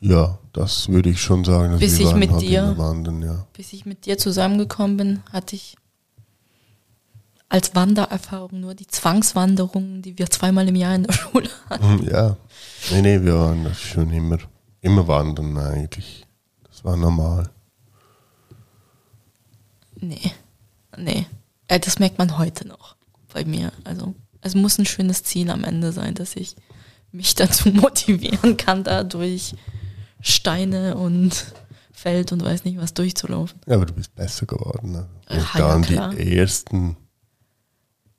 [0.00, 1.78] ja, das würde ich schon sagen.
[1.78, 3.46] Bis ich mit dir- Wandern, ja.
[3.52, 5.76] Bis ich mit dir zusammengekommen bin, hatte ich
[7.48, 11.98] als Wandererfahrung nur die Zwangswanderungen, die wir zweimal im Jahr in der Schule hatten.
[12.00, 12.36] Hm, Ja,
[12.92, 14.38] nee, nee, wir waren das schon immer,
[14.80, 16.26] immer wandern eigentlich.
[16.68, 17.50] Das war normal.
[20.00, 20.32] Nee,
[20.96, 21.26] nee.
[21.68, 22.96] Äh, Das merkt man heute noch
[23.32, 23.72] bei mir.
[23.84, 26.56] Also es muss ein schönes Ziel am Ende sein, dass ich
[27.12, 29.54] mich dazu motivieren kann, da durch
[30.20, 31.54] Steine und
[31.92, 33.60] Feld und weiß nicht was durchzulaufen.
[33.66, 34.92] Ja, aber du bist besser geworden.
[34.92, 35.08] Ne?
[35.26, 36.10] Ach, Und ja, dann klar.
[36.14, 36.96] die ersten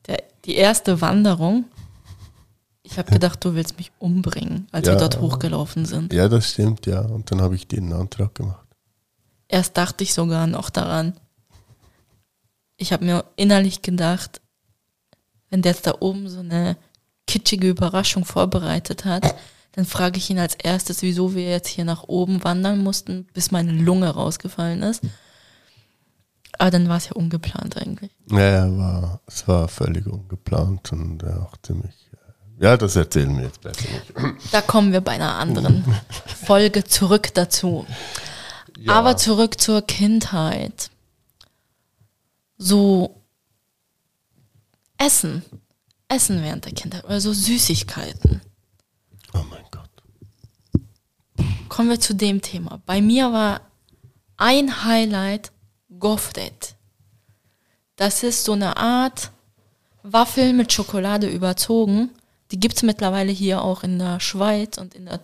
[0.08, 1.66] Der, die erste Wanderung,
[2.84, 4.94] ich habe gedacht, du willst mich umbringen, als Ja.
[4.94, 6.14] wir dort hochgelaufen sind.
[6.14, 7.02] Ja, das stimmt, ja.
[7.02, 8.68] Und dann habe ich dir einen Antrag gemacht.
[9.48, 11.14] Erst dachte ich sogar noch daran.
[12.78, 14.42] Ich habe mir innerlich gedacht,
[15.52, 16.76] wenn der jetzt da oben so eine
[17.28, 19.36] kitschige Überraschung vorbereitet hat,
[19.74, 23.52] dann frage ich ihn als erstes, wieso wir jetzt hier nach oben wandern mussten, bis
[23.52, 25.04] meine Lunge rausgefallen ist.
[26.58, 28.12] Aber dann war es ja ungeplant eigentlich.
[28.30, 31.96] Ja, war, es war völlig ungeplant und auch ziemlich.
[32.14, 34.54] Äh, ja, das erzählen wir jetzt besser nicht.
[34.54, 35.86] Da kommen wir bei einer anderen
[36.46, 37.86] Folge zurück dazu.
[38.78, 38.94] Ja.
[38.94, 40.92] Aber zurück zur Kindheit.
[42.58, 43.21] So
[45.02, 45.42] Essen.
[46.10, 48.40] Essen während der Kindheit oder so Süßigkeiten.
[49.34, 49.90] Oh mein Gott.
[51.70, 52.84] Kommen wir zu dem Thema.
[52.86, 53.62] Bei mir war
[54.38, 55.52] ein Highlight
[55.98, 56.76] Gofret.
[57.96, 59.32] Das ist so eine Art
[60.04, 62.12] Waffel mit Schokolade überzogen.
[62.52, 65.20] Die gibt es mittlerweile hier auch in der Schweiz und in, der,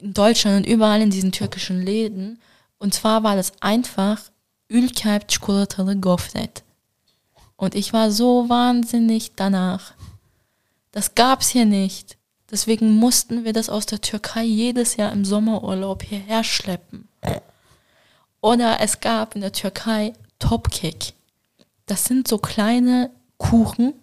[0.00, 2.40] in Deutschland und überall in diesen türkischen Läden.
[2.78, 4.20] Und zwar war das einfach
[4.68, 6.64] Ülkalp Çikolatalı Gofret.
[7.64, 9.94] Und ich war so wahnsinnig danach.
[10.92, 12.18] Das gab's hier nicht.
[12.50, 17.08] Deswegen mussten wir das aus der Türkei jedes Jahr im Sommerurlaub hierher schleppen.
[18.42, 21.14] Oder es gab in der Türkei Topkek.
[21.86, 23.94] Das sind so kleine Kuchen,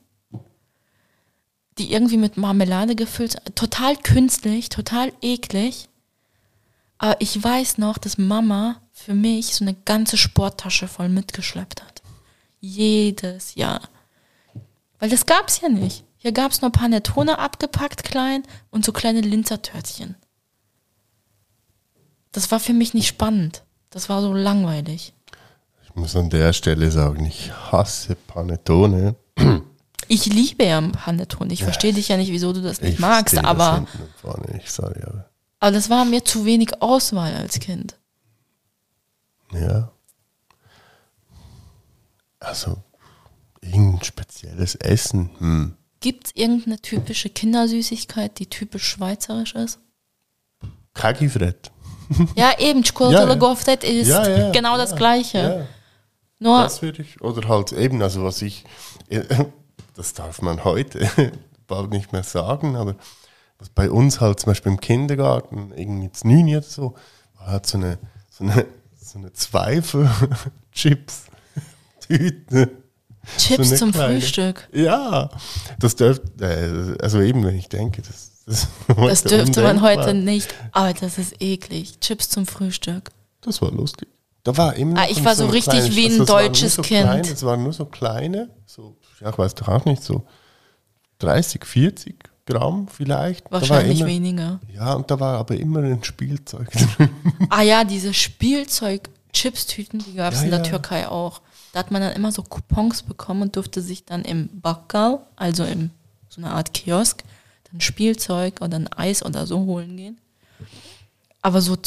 [1.78, 3.56] die irgendwie mit Marmelade gefüllt sind.
[3.56, 5.88] Total künstlich, total eklig.
[6.98, 11.91] Aber ich weiß noch, dass Mama für mich so eine ganze Sporttasche voll mitgeschleppt hat.
[12.62, 13.82] Jedes Jahr.
[15.00, 16.06] Weil das gab's hier nicht.
[16.16, 20.16] Hier gab's nur Panettone abgepackt klein und so kleine Linzertörtchen.
[22.32, 23.64] Das war für mich nicht spannend.
[23.90, 25.14] Das war so langweilig.
[25.84, 29.16] Ich muss an der Stelle sagen, ich hasse Panettone.
[30.08, 31.52] Ich liebe ja Panettone.
[31.52, 33.86] Ich verstehe dich ja nicht, wieso du das nicht Ich magst, das aber,
[34.22, 35.30] vorne nicht, sorry, aber.
[35.60, 37.98] aber das war mir zu wenig Auswahl als Kind.
[39.54, 39.92] Ja.
[42.42, 42.78] Also,
[43.62, 45.30] irgendein spezielles Essen.
[45.38, 45.78] Hm.
[46.00, 49.80] Gibt's irgendeine typische Kindersüßigkeit, die typisch schweizerisch ist?
[50.94, 51.72] Kagifred.
[52.36, 53.36] Ja, eben, Ja, Schokolade ja.
[53.36, 55.38] Gofret ist Ja, ja, genau das Gleiche.
[55.38, 55.68] Ja,
[56.40, 57.22] Nur, das würde ich.
[57.22, 58.66] Oder halt eben, also was ich.
[59.94, 61.06] Das darf man heute
[61.68, 62.96] bald nicht mehr sagen, aber
[63.60, 66.96] was bei uns halt zum Beispiel im Kindergarten, irgendwie jetzt Nüni oder so,
[67.38, 68.00] war halt so eine,
[68.30, 68.66] so eine,
[68.98, 69.34] so eine
[72.12, 72.72] Zweifel-Chips-Tüte.
[73.38, 74.14] Chips eine zum kleine.
[74.20, 74.68] Frühstück.
[74.74, 75.30] Ja,
[75.80, 80.54] das dürfte, äh, also eben, wenn ich denke, das, das, Das dürfte man heute nicht.
[80.72, 82.00] Aber das ist eklig.
[82.00, 83.12] Chips zum Frühstück.
[83.42, 84.08] Das war lustig.
[84.44, 86.74] Da war immer Ah, ich war so ein richtig kleines- wie ein das nur deutsches
[86.76, 87.04] so Kind.
[87.04, 90.24] Kleine, es waren nur so kleine, so, ja, ich weiß doch auch nicht, so
[91.20, 92.16] 30, 40
[92.48, 93.52] Gramm vielleicht.
[93.52, 94.60] Wahrscheinlich immer, weniger.
[94.74, 97.10] Ja, und da war aber immer ein Spielzeug drin.
[97.52, 100.66] Ah ja, diese Spielzeug-Chips-Tüten, die gab es Ja, in der ja.
[100.66, 101.42] Türkei auch.
[101.72, 105.64] Da hat man dann immer so Coupons bekommen und durfte sich dann im Bakkal, also
[105.64, 105.92] in
[106.30, 107.24] so einer Art Kiosk,
[107.72, 110.20] dann Spielzeug oder ein Eis oder so holen gehen.
[111.42, 111.78] Aber so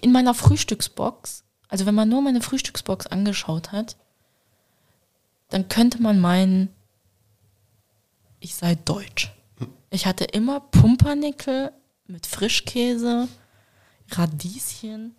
[0.00, 3.96] in meiner Frühstücksbox, also wenn man nur meine Frühstücksbox angeschaut hat,
[5.48, 6.68] dann könnte man meinen,
[8.40, 9.32] ich sei deutsch.
[9.90, 11.72] Ich hatte immer Pumpernickel
[12.06, 13.28] mit Frischkäse,
[14.10, 15.14] Radieschen,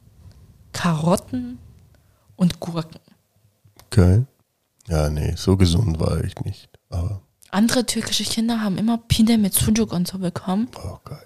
[0.72, 1.60] Karotten
[2.36, 3.00] und Gurken.
[3.88, 4.26] Okay.
[4.88, 6.70] Ja, nee, so gesund war ich nicht.
[6.90, 7.22] Aber,
[7.52, 10.70] Andere türkische Kinder haben immer Pide mit Sucuk und so bekommen.
[10.76, 11.24] oh, geil.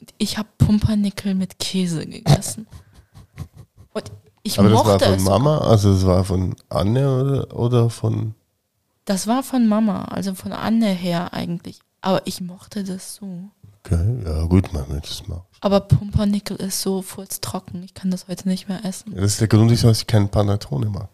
[0.00, 2.66] Und ich habe Pumpernickel mit Käse gegessen.
[3.92, 5.22] Und ich Aber das mochte war von es.
[5.24, 8.34] Mama, also das war von Anne oder, oder von.
[9.04, 11.80] Das war von Mama, also von Anne her eigentlich.
[12.00, 13.50] Aber ich mochte das so.
[13.86, 15.44] Okay, ja, gut, man wird das mal.
[15.60, 17.82] Aber Pumpernickel ist so furztrocken.
[17.84, 19.12] Ich kann das heute nicht mehr essen.
[19.14, 21.08] Ja, das ist der Grund, wieso ich keinen Panettone mag.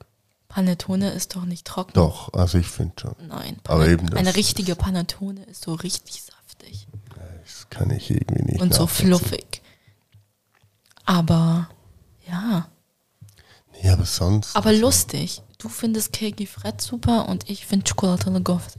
[0.48, 1.92] Panettone ist doch nicht trocken.
[1.94, 3.14] Doch, also ich finde schon.
[3.28, 6.86] Nein, Aber eben das eine richtige Panettone ist so richtig saftig
[7.44, 8.60] Das kann ich irgendwie nicht.
[8.60, 9.62] und so fluffig.
[11.04, 11.68] Aber
[12.28, 12.68] ja,
[13.82, 14.54] Nee, aber sonst.
[14.56, 15.42] aber lustig.
[15.58, 18.78] Du findest Kegi Fred super und ich finde Schokolade Gofret.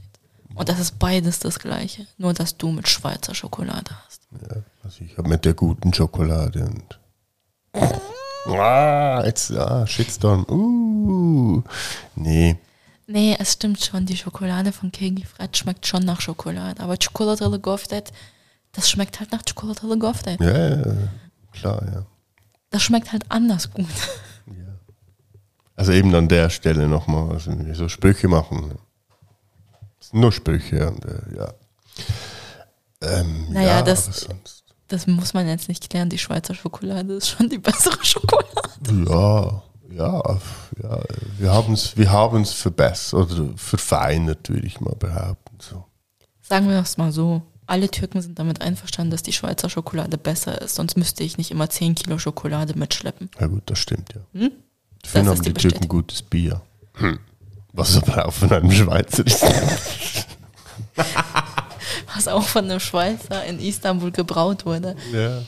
[0.54, 2.06] Und das ist beides das gleiche.
[2.18, 4.22] Nur, dass du mit Schweizer Schokolade hast.
[4.32, 7.00] Ja, also ich habe mit der guten Schokolade und.
[8.46, 10.44] Ah, jetzt, ah, Shitstorm.
[10.48, 11.62] Uh,
[12.14, 12.56] nee.
[13.06, 14.06] Nee, es stimmt schon.
[14.06, 16.82] Die Schokolade von Kegi Fred schmeckt schon nach Schokolade.
[16.82, 18.12] Aber Schokolade Gofret,
[18.72, 20.40] das schmeckt halt nach Schokolade Gofret.
[20.40, 21.08] Ja, ja, ja,
[21.52, 22.06] klar, ja.
[22.70, 23.86] Das schmeckt halt anders gut.
[25.76, 28.78] Also eben an der Stelle nochmal, also so Sprüche machen.
[30.12, 31.54] Nur Sprüche und äh, ja.
[33.00, 34.26] Ähm, Naja, ja, das-
[34.88, 36.08] Das muss man jetzt nicht klären.
[36.10, 38.44] Die Schweizer Schokolade ist schon die bessere Schokolade.
[39.08, 40.38] Ja, ja,
[40.82, 41.00] ja,
[41.38, 45.56] wir haben es wir haben's verbessert oder verfeinert, würde ich mal behaupten.
[45.60, 45.84] So.
[46.42, 47.42] Sagen wir es mal so.
[47.66, 50.74] Alle Türken sind damit einverstanden, dass die Schweizer Schokolade besser ist.
[50.74, 53.30] Sonst müsste ich nicht immer 10 Kilo Schokolade mitschleppen.
[53.40, 54.20] Ja gut, das stimmt, ja.
[54.38, 54.50] Hm?
[55.02, 56.60] Dafür Das haben die Türken gutes Bier.
[56.94, 57.18] Hm.
[57.74, 59.44] Was aber auch von einem Schweizer ist.
[62.14, 64.96] Was auch von einem Schweizer in Istanbul gebraut wurde.
[65.12, 65.42] ja.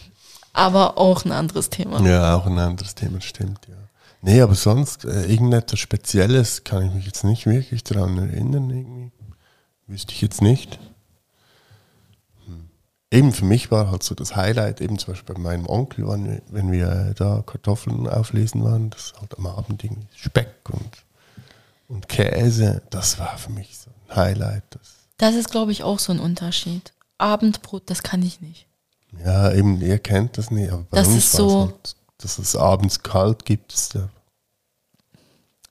[0.53, 2.01] Aber auch ein anderes Thema.
[2.01, 3.77] ja, auch ein anderes Thema, stimmt, ja.
[4.23, 9.13] Nee, aber sonst, äh, irgendetwas Spezielles kann ich mich jetzt nicht wirklich daran erinnern, irgendwie.
[9.87, 10.81] Wüsste ich jetzt nicht.
[12.47, 12.71] Hm.
[13.13, 16.41] Eben für mich war halt so das Highlight, eben zum Beispiel bei meinem Onkel, waren
[16.49, 21.06] wenn wir äh, da Kartoffeln auflesen waren, das halt am Abend irgendwie Speck und,
[21.89, 24.65] und Käse, das war für mich so ein Highlight.
[24.71, 26.93] Das, Das ist, glaube ich, auch so ein Unterschied.
[27.19, 28.67] Abendbrot, das kann ich nicht.
[29.25, 32.55] ja, eben, ihr kennt das nicht, aber bei Das uns ist so- halt, dass es
[32.57, 34.09] abends kalt gibt, ist ja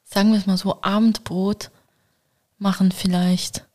[0.03, 1.71] Sagen wir es mal so, Abendbrot
[2.57, 3.65] machen vielleicht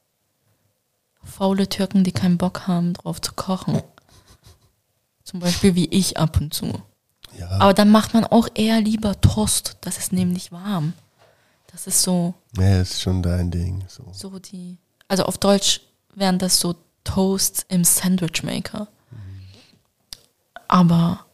[1.23, 3.83] faule Türken, die keinen Bock haben, drauf zu kochen.
[5.25, 6.81] Zum Beispiel wie ich ab und zu.
[7.39, 9.77] ja, Aber dann macht man auch eher lieber Toast.
[9.83, 10.95] Das ist nämlich warm.
[11.85, 13.83] Das ist so, ja, ist schon dein Ding.
[13.89, 14.05] So.
[14.13, 14.77] so die.
[15.09, 15.81] Also auf Deutsch
[16.15, 16.75] wären das so
[17.05, 18.87] Toasts im Sandwich Maker.
[20.69, 21.25] Aber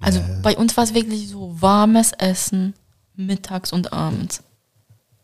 [0.00, 0.40] also Ja.
[0.42, 2.74] bei uns war es wirklich so warmes Essen
[3.14, 4.42] mittags und abends.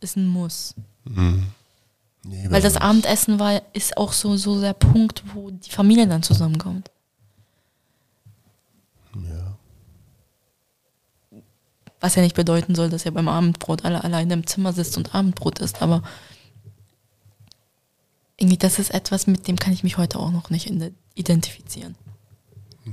[0.01, 0.77] Ist ein Muss.
[1.05, 6.23] Nee, Weil das Abendessen war, ist auch so, so der Punkt, wo die Familie dann
[6.23, 6.89] zusammenkommt.
[9.17, 9.57] Ja.
[12.01, 15.15] Was ja nicht bedeuten soll, dass ihr beim Abendbrot alle alleine im Zimmer sitzt und
[15.15, 16.03] Abendbrot isst, aber
[18.37, 21.97] irgendwie, das ist etwas, mit dem kann ich mich heute auch noch nicht ide- identifizieren.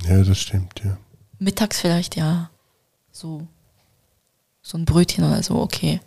[0.07, 0.97] ja, das stimmt, ja.
[1.37, 2.49] Mittags vielleicht ja
[3.11, 3.45] so,
[4.61, 5.99] so ein Brötchen oder so, okay.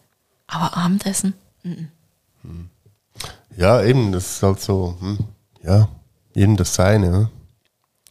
[0.49, 1.34] Aber Abendessen?
[1.62, 1.88] Mhm.
[3.57, 5.18] Ja, eben, das ist halt so, hm,
[5.62, 5.88] ja,
[6.34, 7.11] jedem das Seine.
[7.11, 7.30] Ne?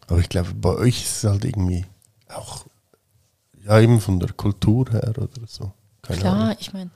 [0.08, 1.86] Aber ich glaube, bei euch ist es halt irgendwie
[2.30, 2.66] auch,
[3.68, 5.72] ja, eben von der Kultur her oder so.
[6.02, 6.56] Keine Klar, Ahnung.
[6.60, 6.90] ich meine,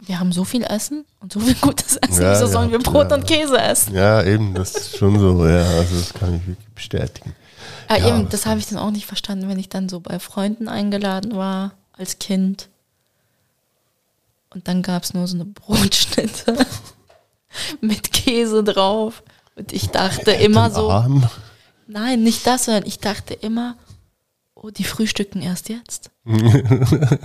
[0.00, 2.78] wir haben so viel Essen und so viel gutes Essen, Ja, wieso ja, sollen wir
[2.78, 3.18] Brot klar.
[3.18, 3.94] und Käse essen?
[3.94, 7.34] Ja, eben, das ist schon so, ja, also das kann ich wirklich bestätigen.
[7.88, 10.18] Ja, Ja, eben, das habe ich dann auch nicht verstanden, wenn ich dann so bei
[10.18, 12.68] Freunden eingeladen war als Kind.
[14.52, 16.56] Und dann gab es nur so eine Brotschnitte
[17.80, 19.22] mit Käse drauf.
[19.54, 20.90] Und ich dachte immer so,
[21.86, 23.76] nein, nicht das, sondern ich dachte immer,
[24.60, 26.10] oh, die frühstücken erst jetzt.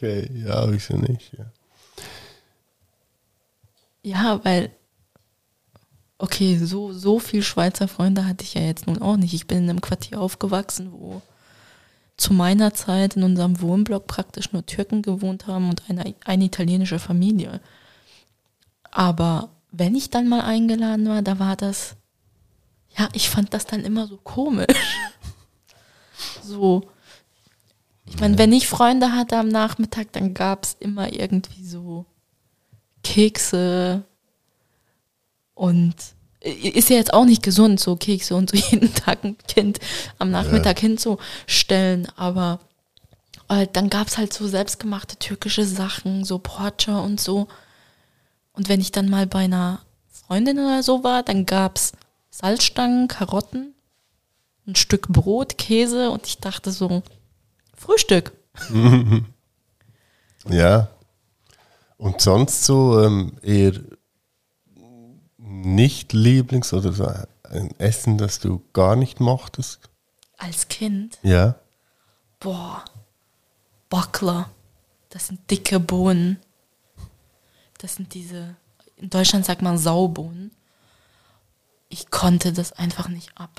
[0.00, 1.52] Okay, ja, wieso nicht, ja.
[4.02, 4.70] Ja, weil,
[6.16, 9.34] okay, so, so viel Schweizer Freunde hatte ich ja jetzt nun auch nicht.
[9.34, 11.20] Ich bin in einem Quartier aufgewachsen, wo
[12.16, 16.98] zu meiner Zeit in unserem Wohnblock praktisch nur Türken gewohnt haben und eine, eine italienische
[16.98, 17.60] Familie.
[18.90, 21.96] Aber wenn ich dann mal eingeladen war, da war das,
[22.96, 24.66] ja, ich fand das dann immer so komisch.
[26.42, 26.88] so,
[28.06, 32.06] ich meine, wenn ich Freunde hatte am Nachmittag, dann gab es immer irgendwie so
[33.02, 34.04] Kekse
[35.54, 35.94] und
[36.40, 39.78] ist ja jetzt auch nicht gesund, so Kekse und so jeden Tag ein Kind
[40.18, 42.60] am Nachmittag hinzustellen, aber
[43.48, 47.48] äh, dann gab es halt so selbstgemachte türkische Sachen, so Porcher und so.
[48.52, 51.92] Und wenn ich dann mal bei einer Freundin oder so war, dann gab es
[52.30, 53.74] Salzstangen, Karotten,
[54.70, 57.02] ein Stück Brot, Käse und ich dachte so,
[57.76, 58.32] Frühstück.
[60.48, 60.88] Ja.
[61.98, 63.74] Und sonst so ähm, eher
[65.36, 67.06] nicht Lieblings- oder so
[67.44, 69.80] ein Essen, das du gar nicht mochtest?
[70.38, 71.56] Als Kind, Ja.
[72.38, 72.82] boah,
[73.90, 74.48] Bakla,
[75.10, 76.38] das sind dicke Bohnen.
[77.78, 78.56] Das sind diese,
[78.96, 80.52] in Deutschland sagt man Saubohnen.
[81.90, 83.50] Ich konnte das einfach nicht ab.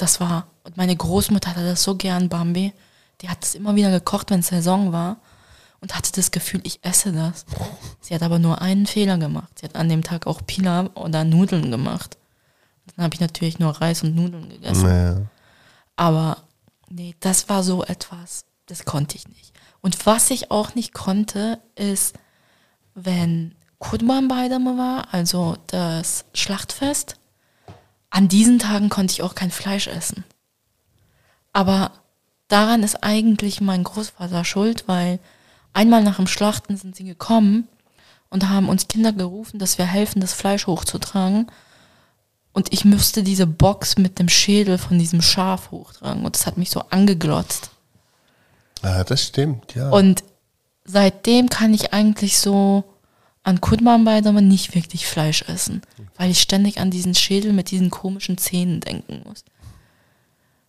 [0.00, 2.72] Das war, und meine Großmutter hatte das so gern, Bambi.
[3.20, 5.18] Die hat es immer wieder gekocht, wenn Saison war.
[5.82, 7.44] Und hatte das Gefühl, ich esse das.
[8.00, 9.58] Sie hat aber nur einen Fehler gemacht.
[9.58, 12.16] Sie hat an dem Tag auch Pila oder Nudeln gemacht.
[12.96, 14.84] Dann habe ich natürlich nur Reis und Nudeln gegessen.
[14.84, 15.16] Naja.
[15.96, 16.38] Aber
[16.88, 19.52] nee, das war so etwas, das konnte ich nicht.
[19.82, 22.14] Und was ich auch nicht konnte, ist,
[22.94, 27.16] wenn Kurban Bayramı war, also das Schlachtfest,
[28.10, 30.24] an diesen Tagen konnte ich auch kein Fleisch essen.
[31.52, 31.92] Aber
[32.48, 35.18] daran ist eigentlich mein Großvater schuld, weil
[35.72, 37.68] einmal nach dem Schlachten sind sie gekommen
[38.28, 41.46] und haben uns Kinder gerufen, dass wir helfen, das Fleisch hochzutragen.
[42.52, 46.24] Und ich müsste diese Box mit dem Schädel von diesem Schaf hochtragen.
[46.24, 47.70] Und das hat mich so angeglotzt.
[48.82, 49.90] Ja, das stimmt, ja.
[49.90, 50.24] Und
[50.84, 52.84] seitdem kann ich eigentlich so
[53.42, 55.82] an Kurban Bayram nicht wirklich Fleisch essen,
[56.16, 59.44] weil ich ständig an diesen Schädel mit diesen komischen Zähnen denken muss.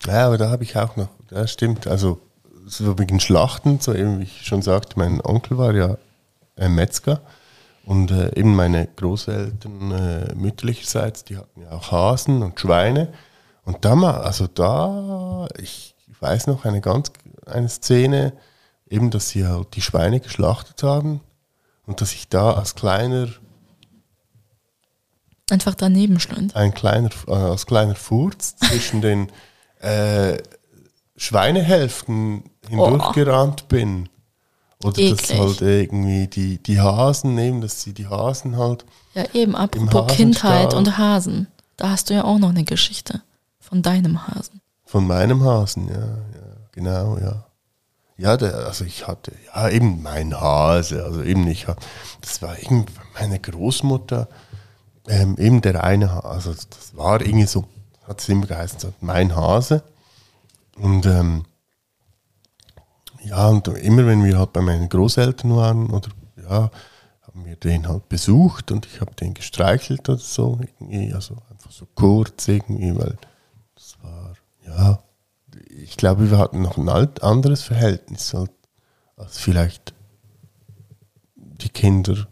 [0.06, 2.20] Ja, aber da habe ich auch noch, das stimmt, also
[2.66, 5.98] so wegen Schlachten, so eben wie ich schon sagte, mein Onkel war ja
[6.56, 7.20] ein Metzger
[7.84, 13.12] und äh, eben meine Großeltern äh, mütterlicherseits, die hatten ja auch Hasen und Schweine
[13.64, 17.12] und da mal, also da, ich weiß noch eine ganz,
[17.46, 18.32] eine Szene,
[18.88, 21.20] eben, dass sie halt die Schweine geschlachtet haben
[21.86, 23.28] und dass ich da als kleiner
[25.50, 26.56] Einfach daneben stand.
[26.56, 29.30] ein kleiner, äh, als kleiner Furz zwischen den
[29.80, 30.38] äh,
[31.16, 34.08] Schweinehälften hindurchgerannt bin.
[34.82, 35.38] Oder dass Eklig.
[35.38, 38.84] halt irgendwie die, die Hasen nehmen, dass sie die Hasen halt.
[39.14, 40.16] Ja, eben, apropos.
[40.16, 41.46] Kindheit und Hasen.
[41.76, 43.22] Da hast du ja auch noch eine Geschichte
[43.60, 44.60] von deinem Hasen.
[44.84, 47.44] Von meinem Hasen, ja, ja, genau, ja.
[48.18, 51.80] Ja, der, also ich hatte, ja, eben mein Hase, also eben ich, hab-
[52.20, 54.28] das war irgendwie meine Großmutter,
[55.08, 57.66] ähm, eben der eine Hase, also das war irgendwie so,
[58.08, 59.82] hat es immer geheißen, mein Hase.
[60.76, 61.44] Und ähm,
[63.24, 66.08] ja, und immer wenn wir halt bei meinen Großeltern waren, oder
[66.42, 66.70] ja,
[67.22, 71.70] haben wir den halt besucht und ich habe den gestreichelt oder so, irgendwie, also einfach
[71.70, 73.16] so kurz irgendwie, weil
[73.74, 74.34] das war,
[74.66, 75.01] ja,
[75.68, 78.50] ich glaube, wir hatten noch ein alt, anderes Verhältnis halt,
[79.16, 79.94] als vielleicht
[81.36, 82.26] die Kinder,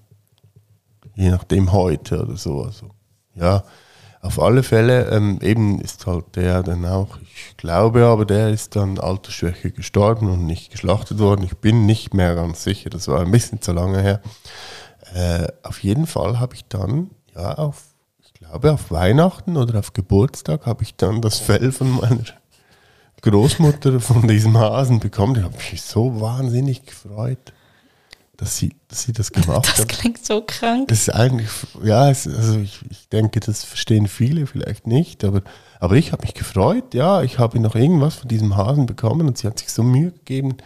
[1.14, 2.62] je nachdem heute oder so.
[2.62, 2.90] Also,
[3.34, 3.64] ja,
[4.22, 8.76] auf alle Fälle, ähm, eben ist halt der dann auch, ich glaube aber, der ist
[8.76, 11.44] dann Altersschwäche gestorben und nicht geschlachtet worden.
[11.44, 14.20] Ich bin nicht mehr ganz sicher, das war ein bisschen zu lange her.
[15.14, 17.82] Äh, auf jeden Fall habe ich dann, ja, auf,
[18.18, 22.24] ich glaube, auf Weihnachten oder auf Geburtstag habe ich dann das Fell von meiner
[23.22, 25.34] Großmutter von diesem Hasen bekommen.
[25.34, 27.52] Da habe ich mich so wahnsinnig gefreut,
[28.36, 29.88] dass sie, dass sie das gemacht Das hat.
[29.88, 30.88] klingt so krank.
[30.88, 31.48] Das ist eigentlich,
[31.82, 35.42] ja, es, also ich, ich denke, das verstehen viele vielleicht nicht, aber,
[35.78, 39.36] aber ich habe mich gefreut, ja, ich habe noch irgendwas von diesem Hasen bekommen und
[39.38, 40.56] sie hat sich so Mühe gegeben,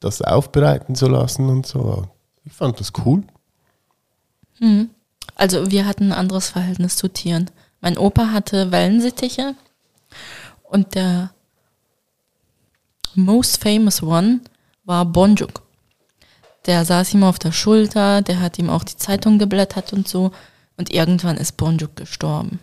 [0.00, 2.08] das aufbereiten zu lassen und so.
[2.44, 3.22] Ich fand das cool.
[5.34, 7.50] Also wir hatten ein anderes Verhältnis zu Tieren.
[7.80, 9.54] Mein Opa hatte Wellensittiche
[10.64, 11.30] und der
[13.16, 14.40] most famous one
[14.84, 15.62] war Bonjuk.
[16.66, 20.32] Der saß ihm auf der Schulter, der hat ihm auch die Zeitung geblättert und so.
[20.76, 22.58] Und irgendwann ist Bonjuk gestorben.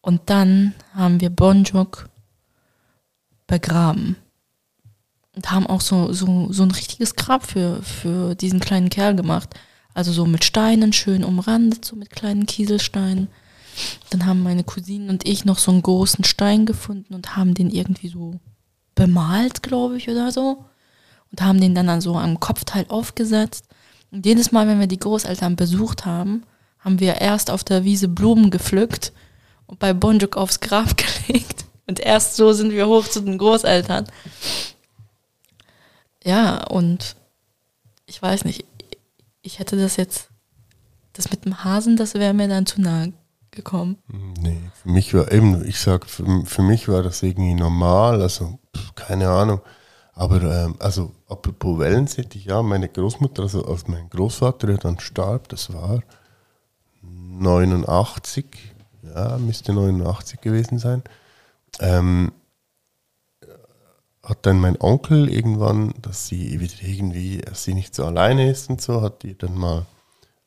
[0.00, 2.08] Und dann haben wir Bonjuk
[3.46, 4.16] begraben.
[5.34, 9.50] Und haben auch so, so, so ein richtiges Grab für, für diesen kleinen Kerl gemacht.
[9.94, 13.28] Also so mit Steinen, schön umrandet, so mit kleinen Kieselsteinen.
[14.10, 17.70] Dann haben meine Cousinen und ich noch so einen großen Stein gefunden und haben den
[17.70, 18.40] irgendwie so
[18.94, 20.64] bemalt, glaube ich, oder so.
[21.30, 23.64] Und haben den dann, dann so am Kopfteil aufgesetzt.
[24.10, 26.44] Und jedes Mal, wenn wir die Großeltern besucht haben,
[26.78, 29.12] haben wir erst auf der Wiese Blumen gepflückt
[29.66, 31.66] und bei Bonjuk aufs Grab gelegt.
[31.86, 34.06] Und erst so sind wir hoch zu den Großeltern.
[36.24, 37.16] Ja, und
[38.06, 38.64] ich weiß nicht,
[39.42, 40.28] ich hätte das jetzt,
[41.12, 43.12] das mit dem Hasen, das wäre mir dann zu nahe
[43.50, 43.98] gekommen.
[44.40, 48.58] Nee, für mich war eben, ich sag, für, für mich war das irgendwie normal, also
[48.94, 49.60] keine Ahnung.
[50.14, 55.72] Aber ähm, also apropos Wellensittich, ja, meine Großmutter, also als mein Großvater dann starb, das
[55.72, 56.02] war
[57.02, 58.46] 89,
[59.02, 61.04] ja, müsste 89 gewesen sein,
[61.78, 62.32] ähm,
[64.24, 68.68] hat dann mein Onkel irgendwann, dass sie wieder irgendwie, dass sie nicht so alleine ist
[68.68, 69.86] und so, hat ihr dann mal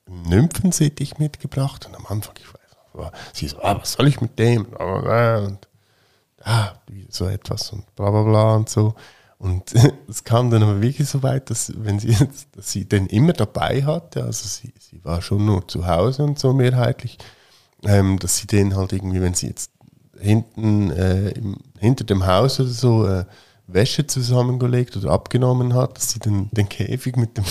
[0.06, 2.51] Nymphensittich mitgebracht und am Anfang, ich
[3.34, 4.66] sie so, ah, was soll ich mit dem?
[4.66, 5.68] Und
[6.44, 8.96] ah, wie so etwas und bla bla bla und so.
[9.38, 9.74] Und
[10.08, 12.16] es kam dann aber wirklich so weit, dass wenn sie
[12.56, 16.38] dass sie den immer dabei hatte, also sie, sie war schon nur zu Hause und
[16.38, 17.18] so mehrheitlich,
[17.84, 19.72] ähm, dass sie den halt irgendwie, wenn sie jetzt
[20.20, 23.26] hinten äh, im, hinter dem Haus oder so äh,
[23.68, 27.46] Wäsche zusammengelegt oder abgenommen hat, dass sie den, den Käfig mit dem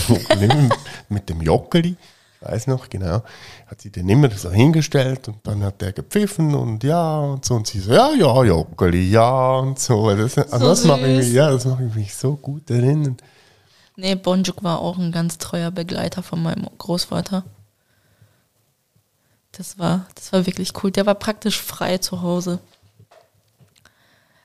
[1.09, 1.97] mit, dem Jockeli,
[2.41, 3.23] weiß noch genau,
[3.67, 7.55] hat sie den immer so hingestellt und dann hat der gepfiffen und ja und so
[7.55, 10.13] und sie so, ja, ja, Jockeli, ja und so.
[10.15, 13.17] Das, an das mache ich ja, das mache ich mich so gut erinnern.
[13.95, 17.43] Nee, Bonjuk war auch ein ganz treuer Begleiter von meinem Großvater.
[19.51, 20.91] Das war, das war wirklich cool.
[20.91, 22.59] Der war praktisch frei zu Hause.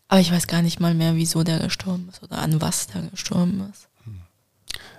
[0.09, 3.03] Aber ich weiß gar nicht mal mehr, wieso der gestorben ist oder an was der
[3.03, 3.89] gestorben ist.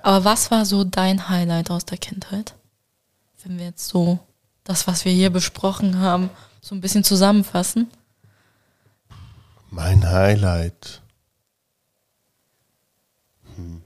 [0.02, 2.56] Aber was war so dein Highlight aus der Kindheit?
[3.48, 4.20] Wenn wir jetzt so
[4.66, 6.30] das, was wir hier besprochen haben,
[6.60, 7.90] so ein bisschen zusammenfassen.
[9.70, 11.02] Mein Highlight.
[13.56, 13.82] Hm.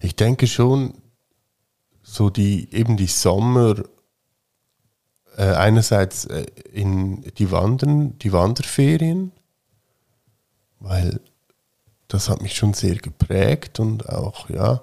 [0.00, 0.94] Ich denke schon,
[2.02, 3.84] so die eben die Sommer
[5.36, 9.30] äh, einerseits äh, in die Wandern, die Wanderferien,
[10.78, 11.20] weil
[12.08, 14.80] das hat mich schon sehr geprägt und auch ja,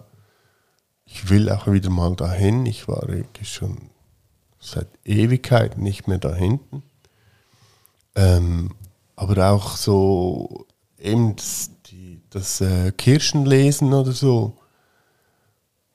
[1.08, 2.66] ich will auch wieder mal dahin.
[2.66, 3.90] Ich war wirklich schon
[4.60, 6.84] seit Ewigkeit nicht mehr da hinten.
[8.16, 8.72] Ähm,
[9.16, 10.68] aber auch so
[11.00, 14.58] eben das, die, das äh, Kirchenlesen oder so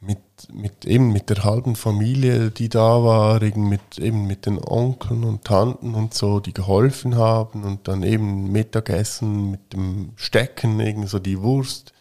[0.00, 0.18] mit,
[0.52, 5.44] mit, eben mit der halben Familie, die da war, mit, eben mit den Onkeln und
[5.44, 11.20] Tanten und so, die geholfen haben und dann eben Mittagessen mit dem Stecken, irgendwie so
[11.20, 11.92] die Wurst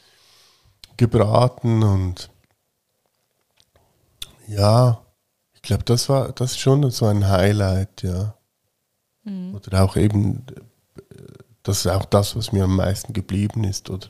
[0.98, 2.32] gebraten und
[4.52, 5.06] ja,
[5.54, 8.36] ich glaube, das war das schon so ein Highlight, ja.
[9.24, 9.56] Mhm.
[9.56, 10.46] Oder auch eben,
[11.64, 13.90] das ist auch das, was mir am meisten geblieben ist.
[13.90, 14.08] Oder,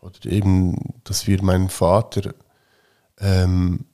[0.00, 2.34] oder eben, dass wir meinen Vater
[3.18, 3.84] ähm,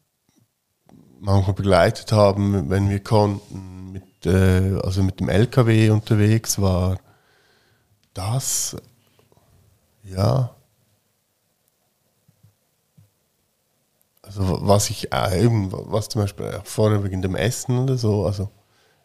[1.19, 6.99] manchmal begleitet haben, wenn wir konnten, mit, äh, also mit dem LKW unterwegs war.
[8.15, 8.77] Das,
[10.05, 10.55] ja.
[14.29, 18.51] Also was ich äh, eben, was zum Beispiel vorher wegen dem Essen oder so, also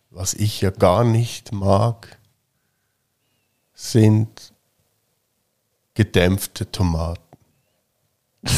[0.09, 2.19] was ich ja gar nicht mag,
[3.73, 4.53] sind
[5.93, 7.21] gedämpfte Tomaten.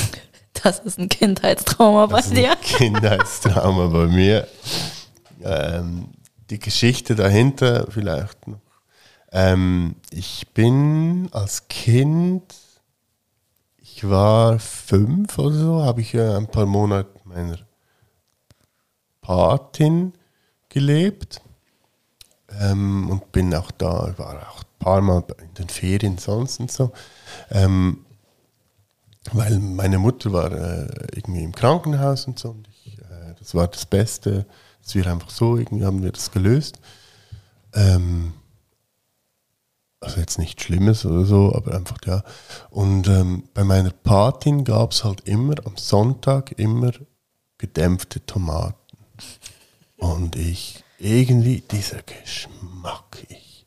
[0.64, 2.54] Das ist ein Kindheitstrauma bei dir.
[2.54, 4.48] Ein Kindheitstrauma bei mir.
[5.44, 6.08] Ähm,
[6.50, 8.62] die Geschichte dahinter vielleicht noch.
[9.32, 12.56] Ähm, ich bin als Kind,
[13.96, 17.60] ich war fünf oder so, habe ich ein paar Monate meiner
[19.22, 20.12] Patin
[20.68, 21.42] gelebt
[22.60, 26.70] ähm, und bin auch da, war auch ein paar Mal in den Ferien sonst und
[26.70, 26.92] so.
[27.50, 28.06] Ähm,
[29.32, 33.70] weil meine Mutter war äh, irgendwie im Krankenhaus und so und ich, äh, das war
[33.70, 34.46] das Beste,
[34.84, 36.82] dass wir einfach so, irgendwie haben wir das gelöst.
[37.74, 38.34] Ähm,
[40.06, 42.24] also jetzt nichts Schlimmes oder so, aber einfach ja.
[42.70, 46.92] Und ähm, bei meiner Patin gab es halt immer am Sonntag immer
[47.58, 48.98] gedämpfte Tomaten.
[49.98, 53.66] Und ich irgendwie dieser Geschmack, ich,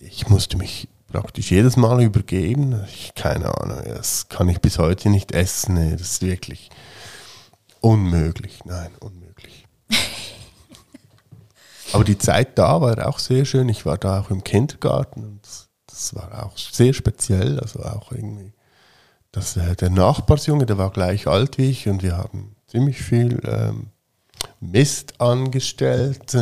[0.00, 2.84] ich musste mich praktisch jedes Mal übergeben.
[2.88, 5.76] Ich, keine Ahnung, das kann ich bis heute nicht essen.
[5.92, 6.70] Das ist wirklich
[7.80, 8.64] unmöglich.
[8.64, 9.66] Nein, unmöglich.
[11.94, 13.68] Aber die Zeit da war auch sehr schön.
[13.68, 17.60] Ich war da auch im Kindergarten und das, das war auch sehr speziell.
[17.60, 18.52] Also auch irgendwie,
[19.32, 23.40] dass äh, der Nachbarsjunge, der war gleich alt wie ich und wir haben ziemlich viel
[23.44, 23.86] ähm,
[24.60, 26.36] Mist angestellt.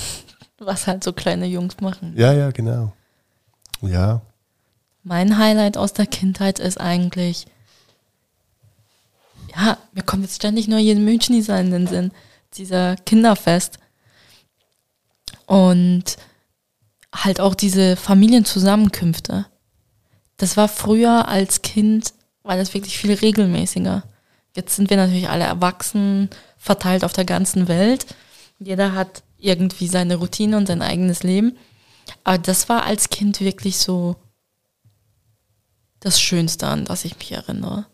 [0.58, 2.14] Was halt so kleine Jungs machen.
[2.16, 2.92] Ja, ja, genau.
[3.80, 4.22] Ja.
[5.02, 7.46] Mein Highlight aus der Kindheit ist eigentlich,
[9.56, 12.12] ja, mir kommt jetzt ständig nur jeden Münchniser in den Sinn,
[12.54, 13.80] dieser Kinderfest.
[15.52, 16.16] Und
[17.14, 19.44] halt auch diese Familienzusammenkünfte.
[20.38, 24.02] Das war früher als Kind, war das wirklich viel regelmäßiger.
[24.56, 28.06] Jetzt sind wir natürlich alle erwachsen, verteilt auf der ganzen Welt.
[28.58, 31.58] Jeder hat irgendwie seine Routine und sein eigenes Leben.
[32.24, 34.16] Aber das war als Kind wirklich so
[36.00, 37.84] das Schönste, an das ich mich erinnere.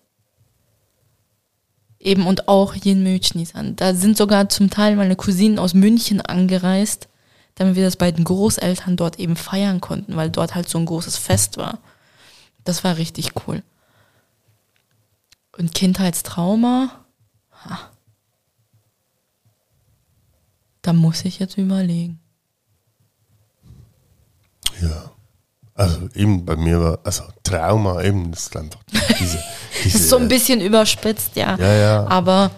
[1.98, 3.74] Eben und auch Jen Münchnisan.
[3.74, 7.08] Da sind sogar zum Teil meine Cousinen aus München angereist,
[7.58, 10.86] damit wir das bei den Großeltern dort eben feiern konnten, weil dort halt so ein
[10.86, 11.78] großes Fest war.
[12.64, 13.62] Das war richtig cool.
[15.56, 17.04] Und Kindheitstrauma,
[17.64, 17.90] ha,
[20.82, 22.20] da muss ich jetzt überlegen.
[24.80, 25.10] Ja.
[25.74, 28.80] Also eben bei mir war, also Trauma eben, das ist einfach
[29.20, 29.42] diese,
[29.84, 31.56] diese so ein bisschen überspitzt, ja.
[31.56, 32.06] Ja, ja.
[32.06, 32.50] Aber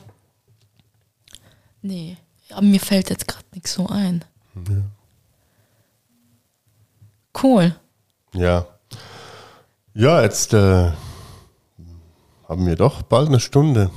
[1.83, 2.17] nee,
[2.51, 4.25] aber mir fällt jetzt gerade nichts so ein.
[4.55, 4.83] Ja.
[7.43, 7.75] Cool.
[8.35, 8.67] Ja.
[9.95, 10.91] Ja, jetzt äh,
[12.49, 13.91] haben wir doch bald eine Stunde.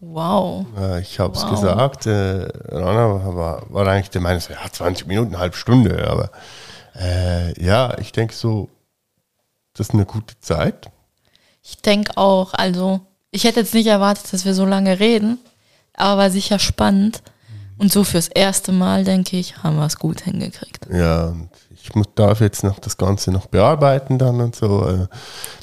[0.00, 0.66] Wow.
[0.76, 1.50] Ja, ich habe es wow.
[1.50, 2.06] gesagt.
[2.06, 6.30] Äh, Rana war, war eigentlich der Meinung, ja, 20 Minuten, eine halbe Stunde, aber
[6.94, 8.68] äh, ja, ich denke so,
[9.74, 10.90] das ist eine gute Zeit.
[11.62, 13.00] Ich denke auch, also
[13.30, 15.38] ich hätte jetzt nicht erwartet, dass wir so lange reden,
[15.94, 17.22] aber war sicher spannend.
[17.78, 20.86] Und so fürs erste Mal, denke ich, haben wir es gut hingekriegt.
[20.92, 21.50] Ja, und
[21.82, 24.86] ich muss, darf jetzt noch das Ganze noch bearbeiten dann und so.
[24.86, 25.06] Äh,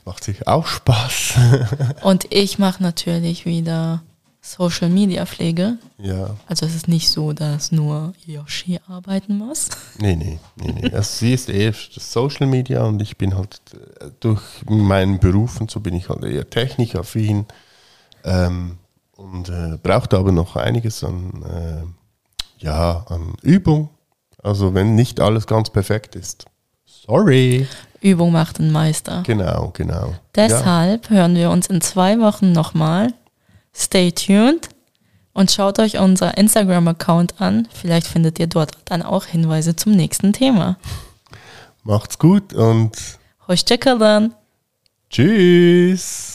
[0.06, 1.34] macht sich auch Spaß.
[2.04, 4.02] und ich mache natürlich wieder
[4.46, 5.80] Social Media Pflege.
[5.98, 6.36] Ja.
[6.48, 9.70] Also es ist nicht so, dass nur Yoshi arbeiten muss.
[9.98, 10.94] Nee, nee, nee, nee.
[10.94, 13.62] Also sie ist eher das Social Media und ich bin halt
[14.02, 17.46] äh, durch meinen Beruf und so bin ich halt eher technikaffin
[18.24, 18.78] ähm,
[19.16, 22.05] und äh, braucht aber noch einiges an, äh,
[22.66, 23.90] ja, an Übung.
[24.44, 26.46] Also wenn nicht alles ganz perfekt ist.
[26.86, 27.68] Sorry.
[28.02, 29.24] Übung macht den Meister.
[29.26, 30.08] Genau, genau.
[30.08, 30.20] Ja.
[30.36, 33.14] Deshalb hören wir uns in zwei Wochen nochmal.
[33.74, 34.70] Stay tuned
[35.34, 37.68] und schaut euch unser Instagram-Account an.
[37.74, 40.78] Vielleicht findet ihr dort dann auch Hinweise zum nächsten Thema.
[41.84, 42.92] Macht's gut und
[43.48, 44.34] Hoşçakalın.
[45.10, 46.35] tschüss.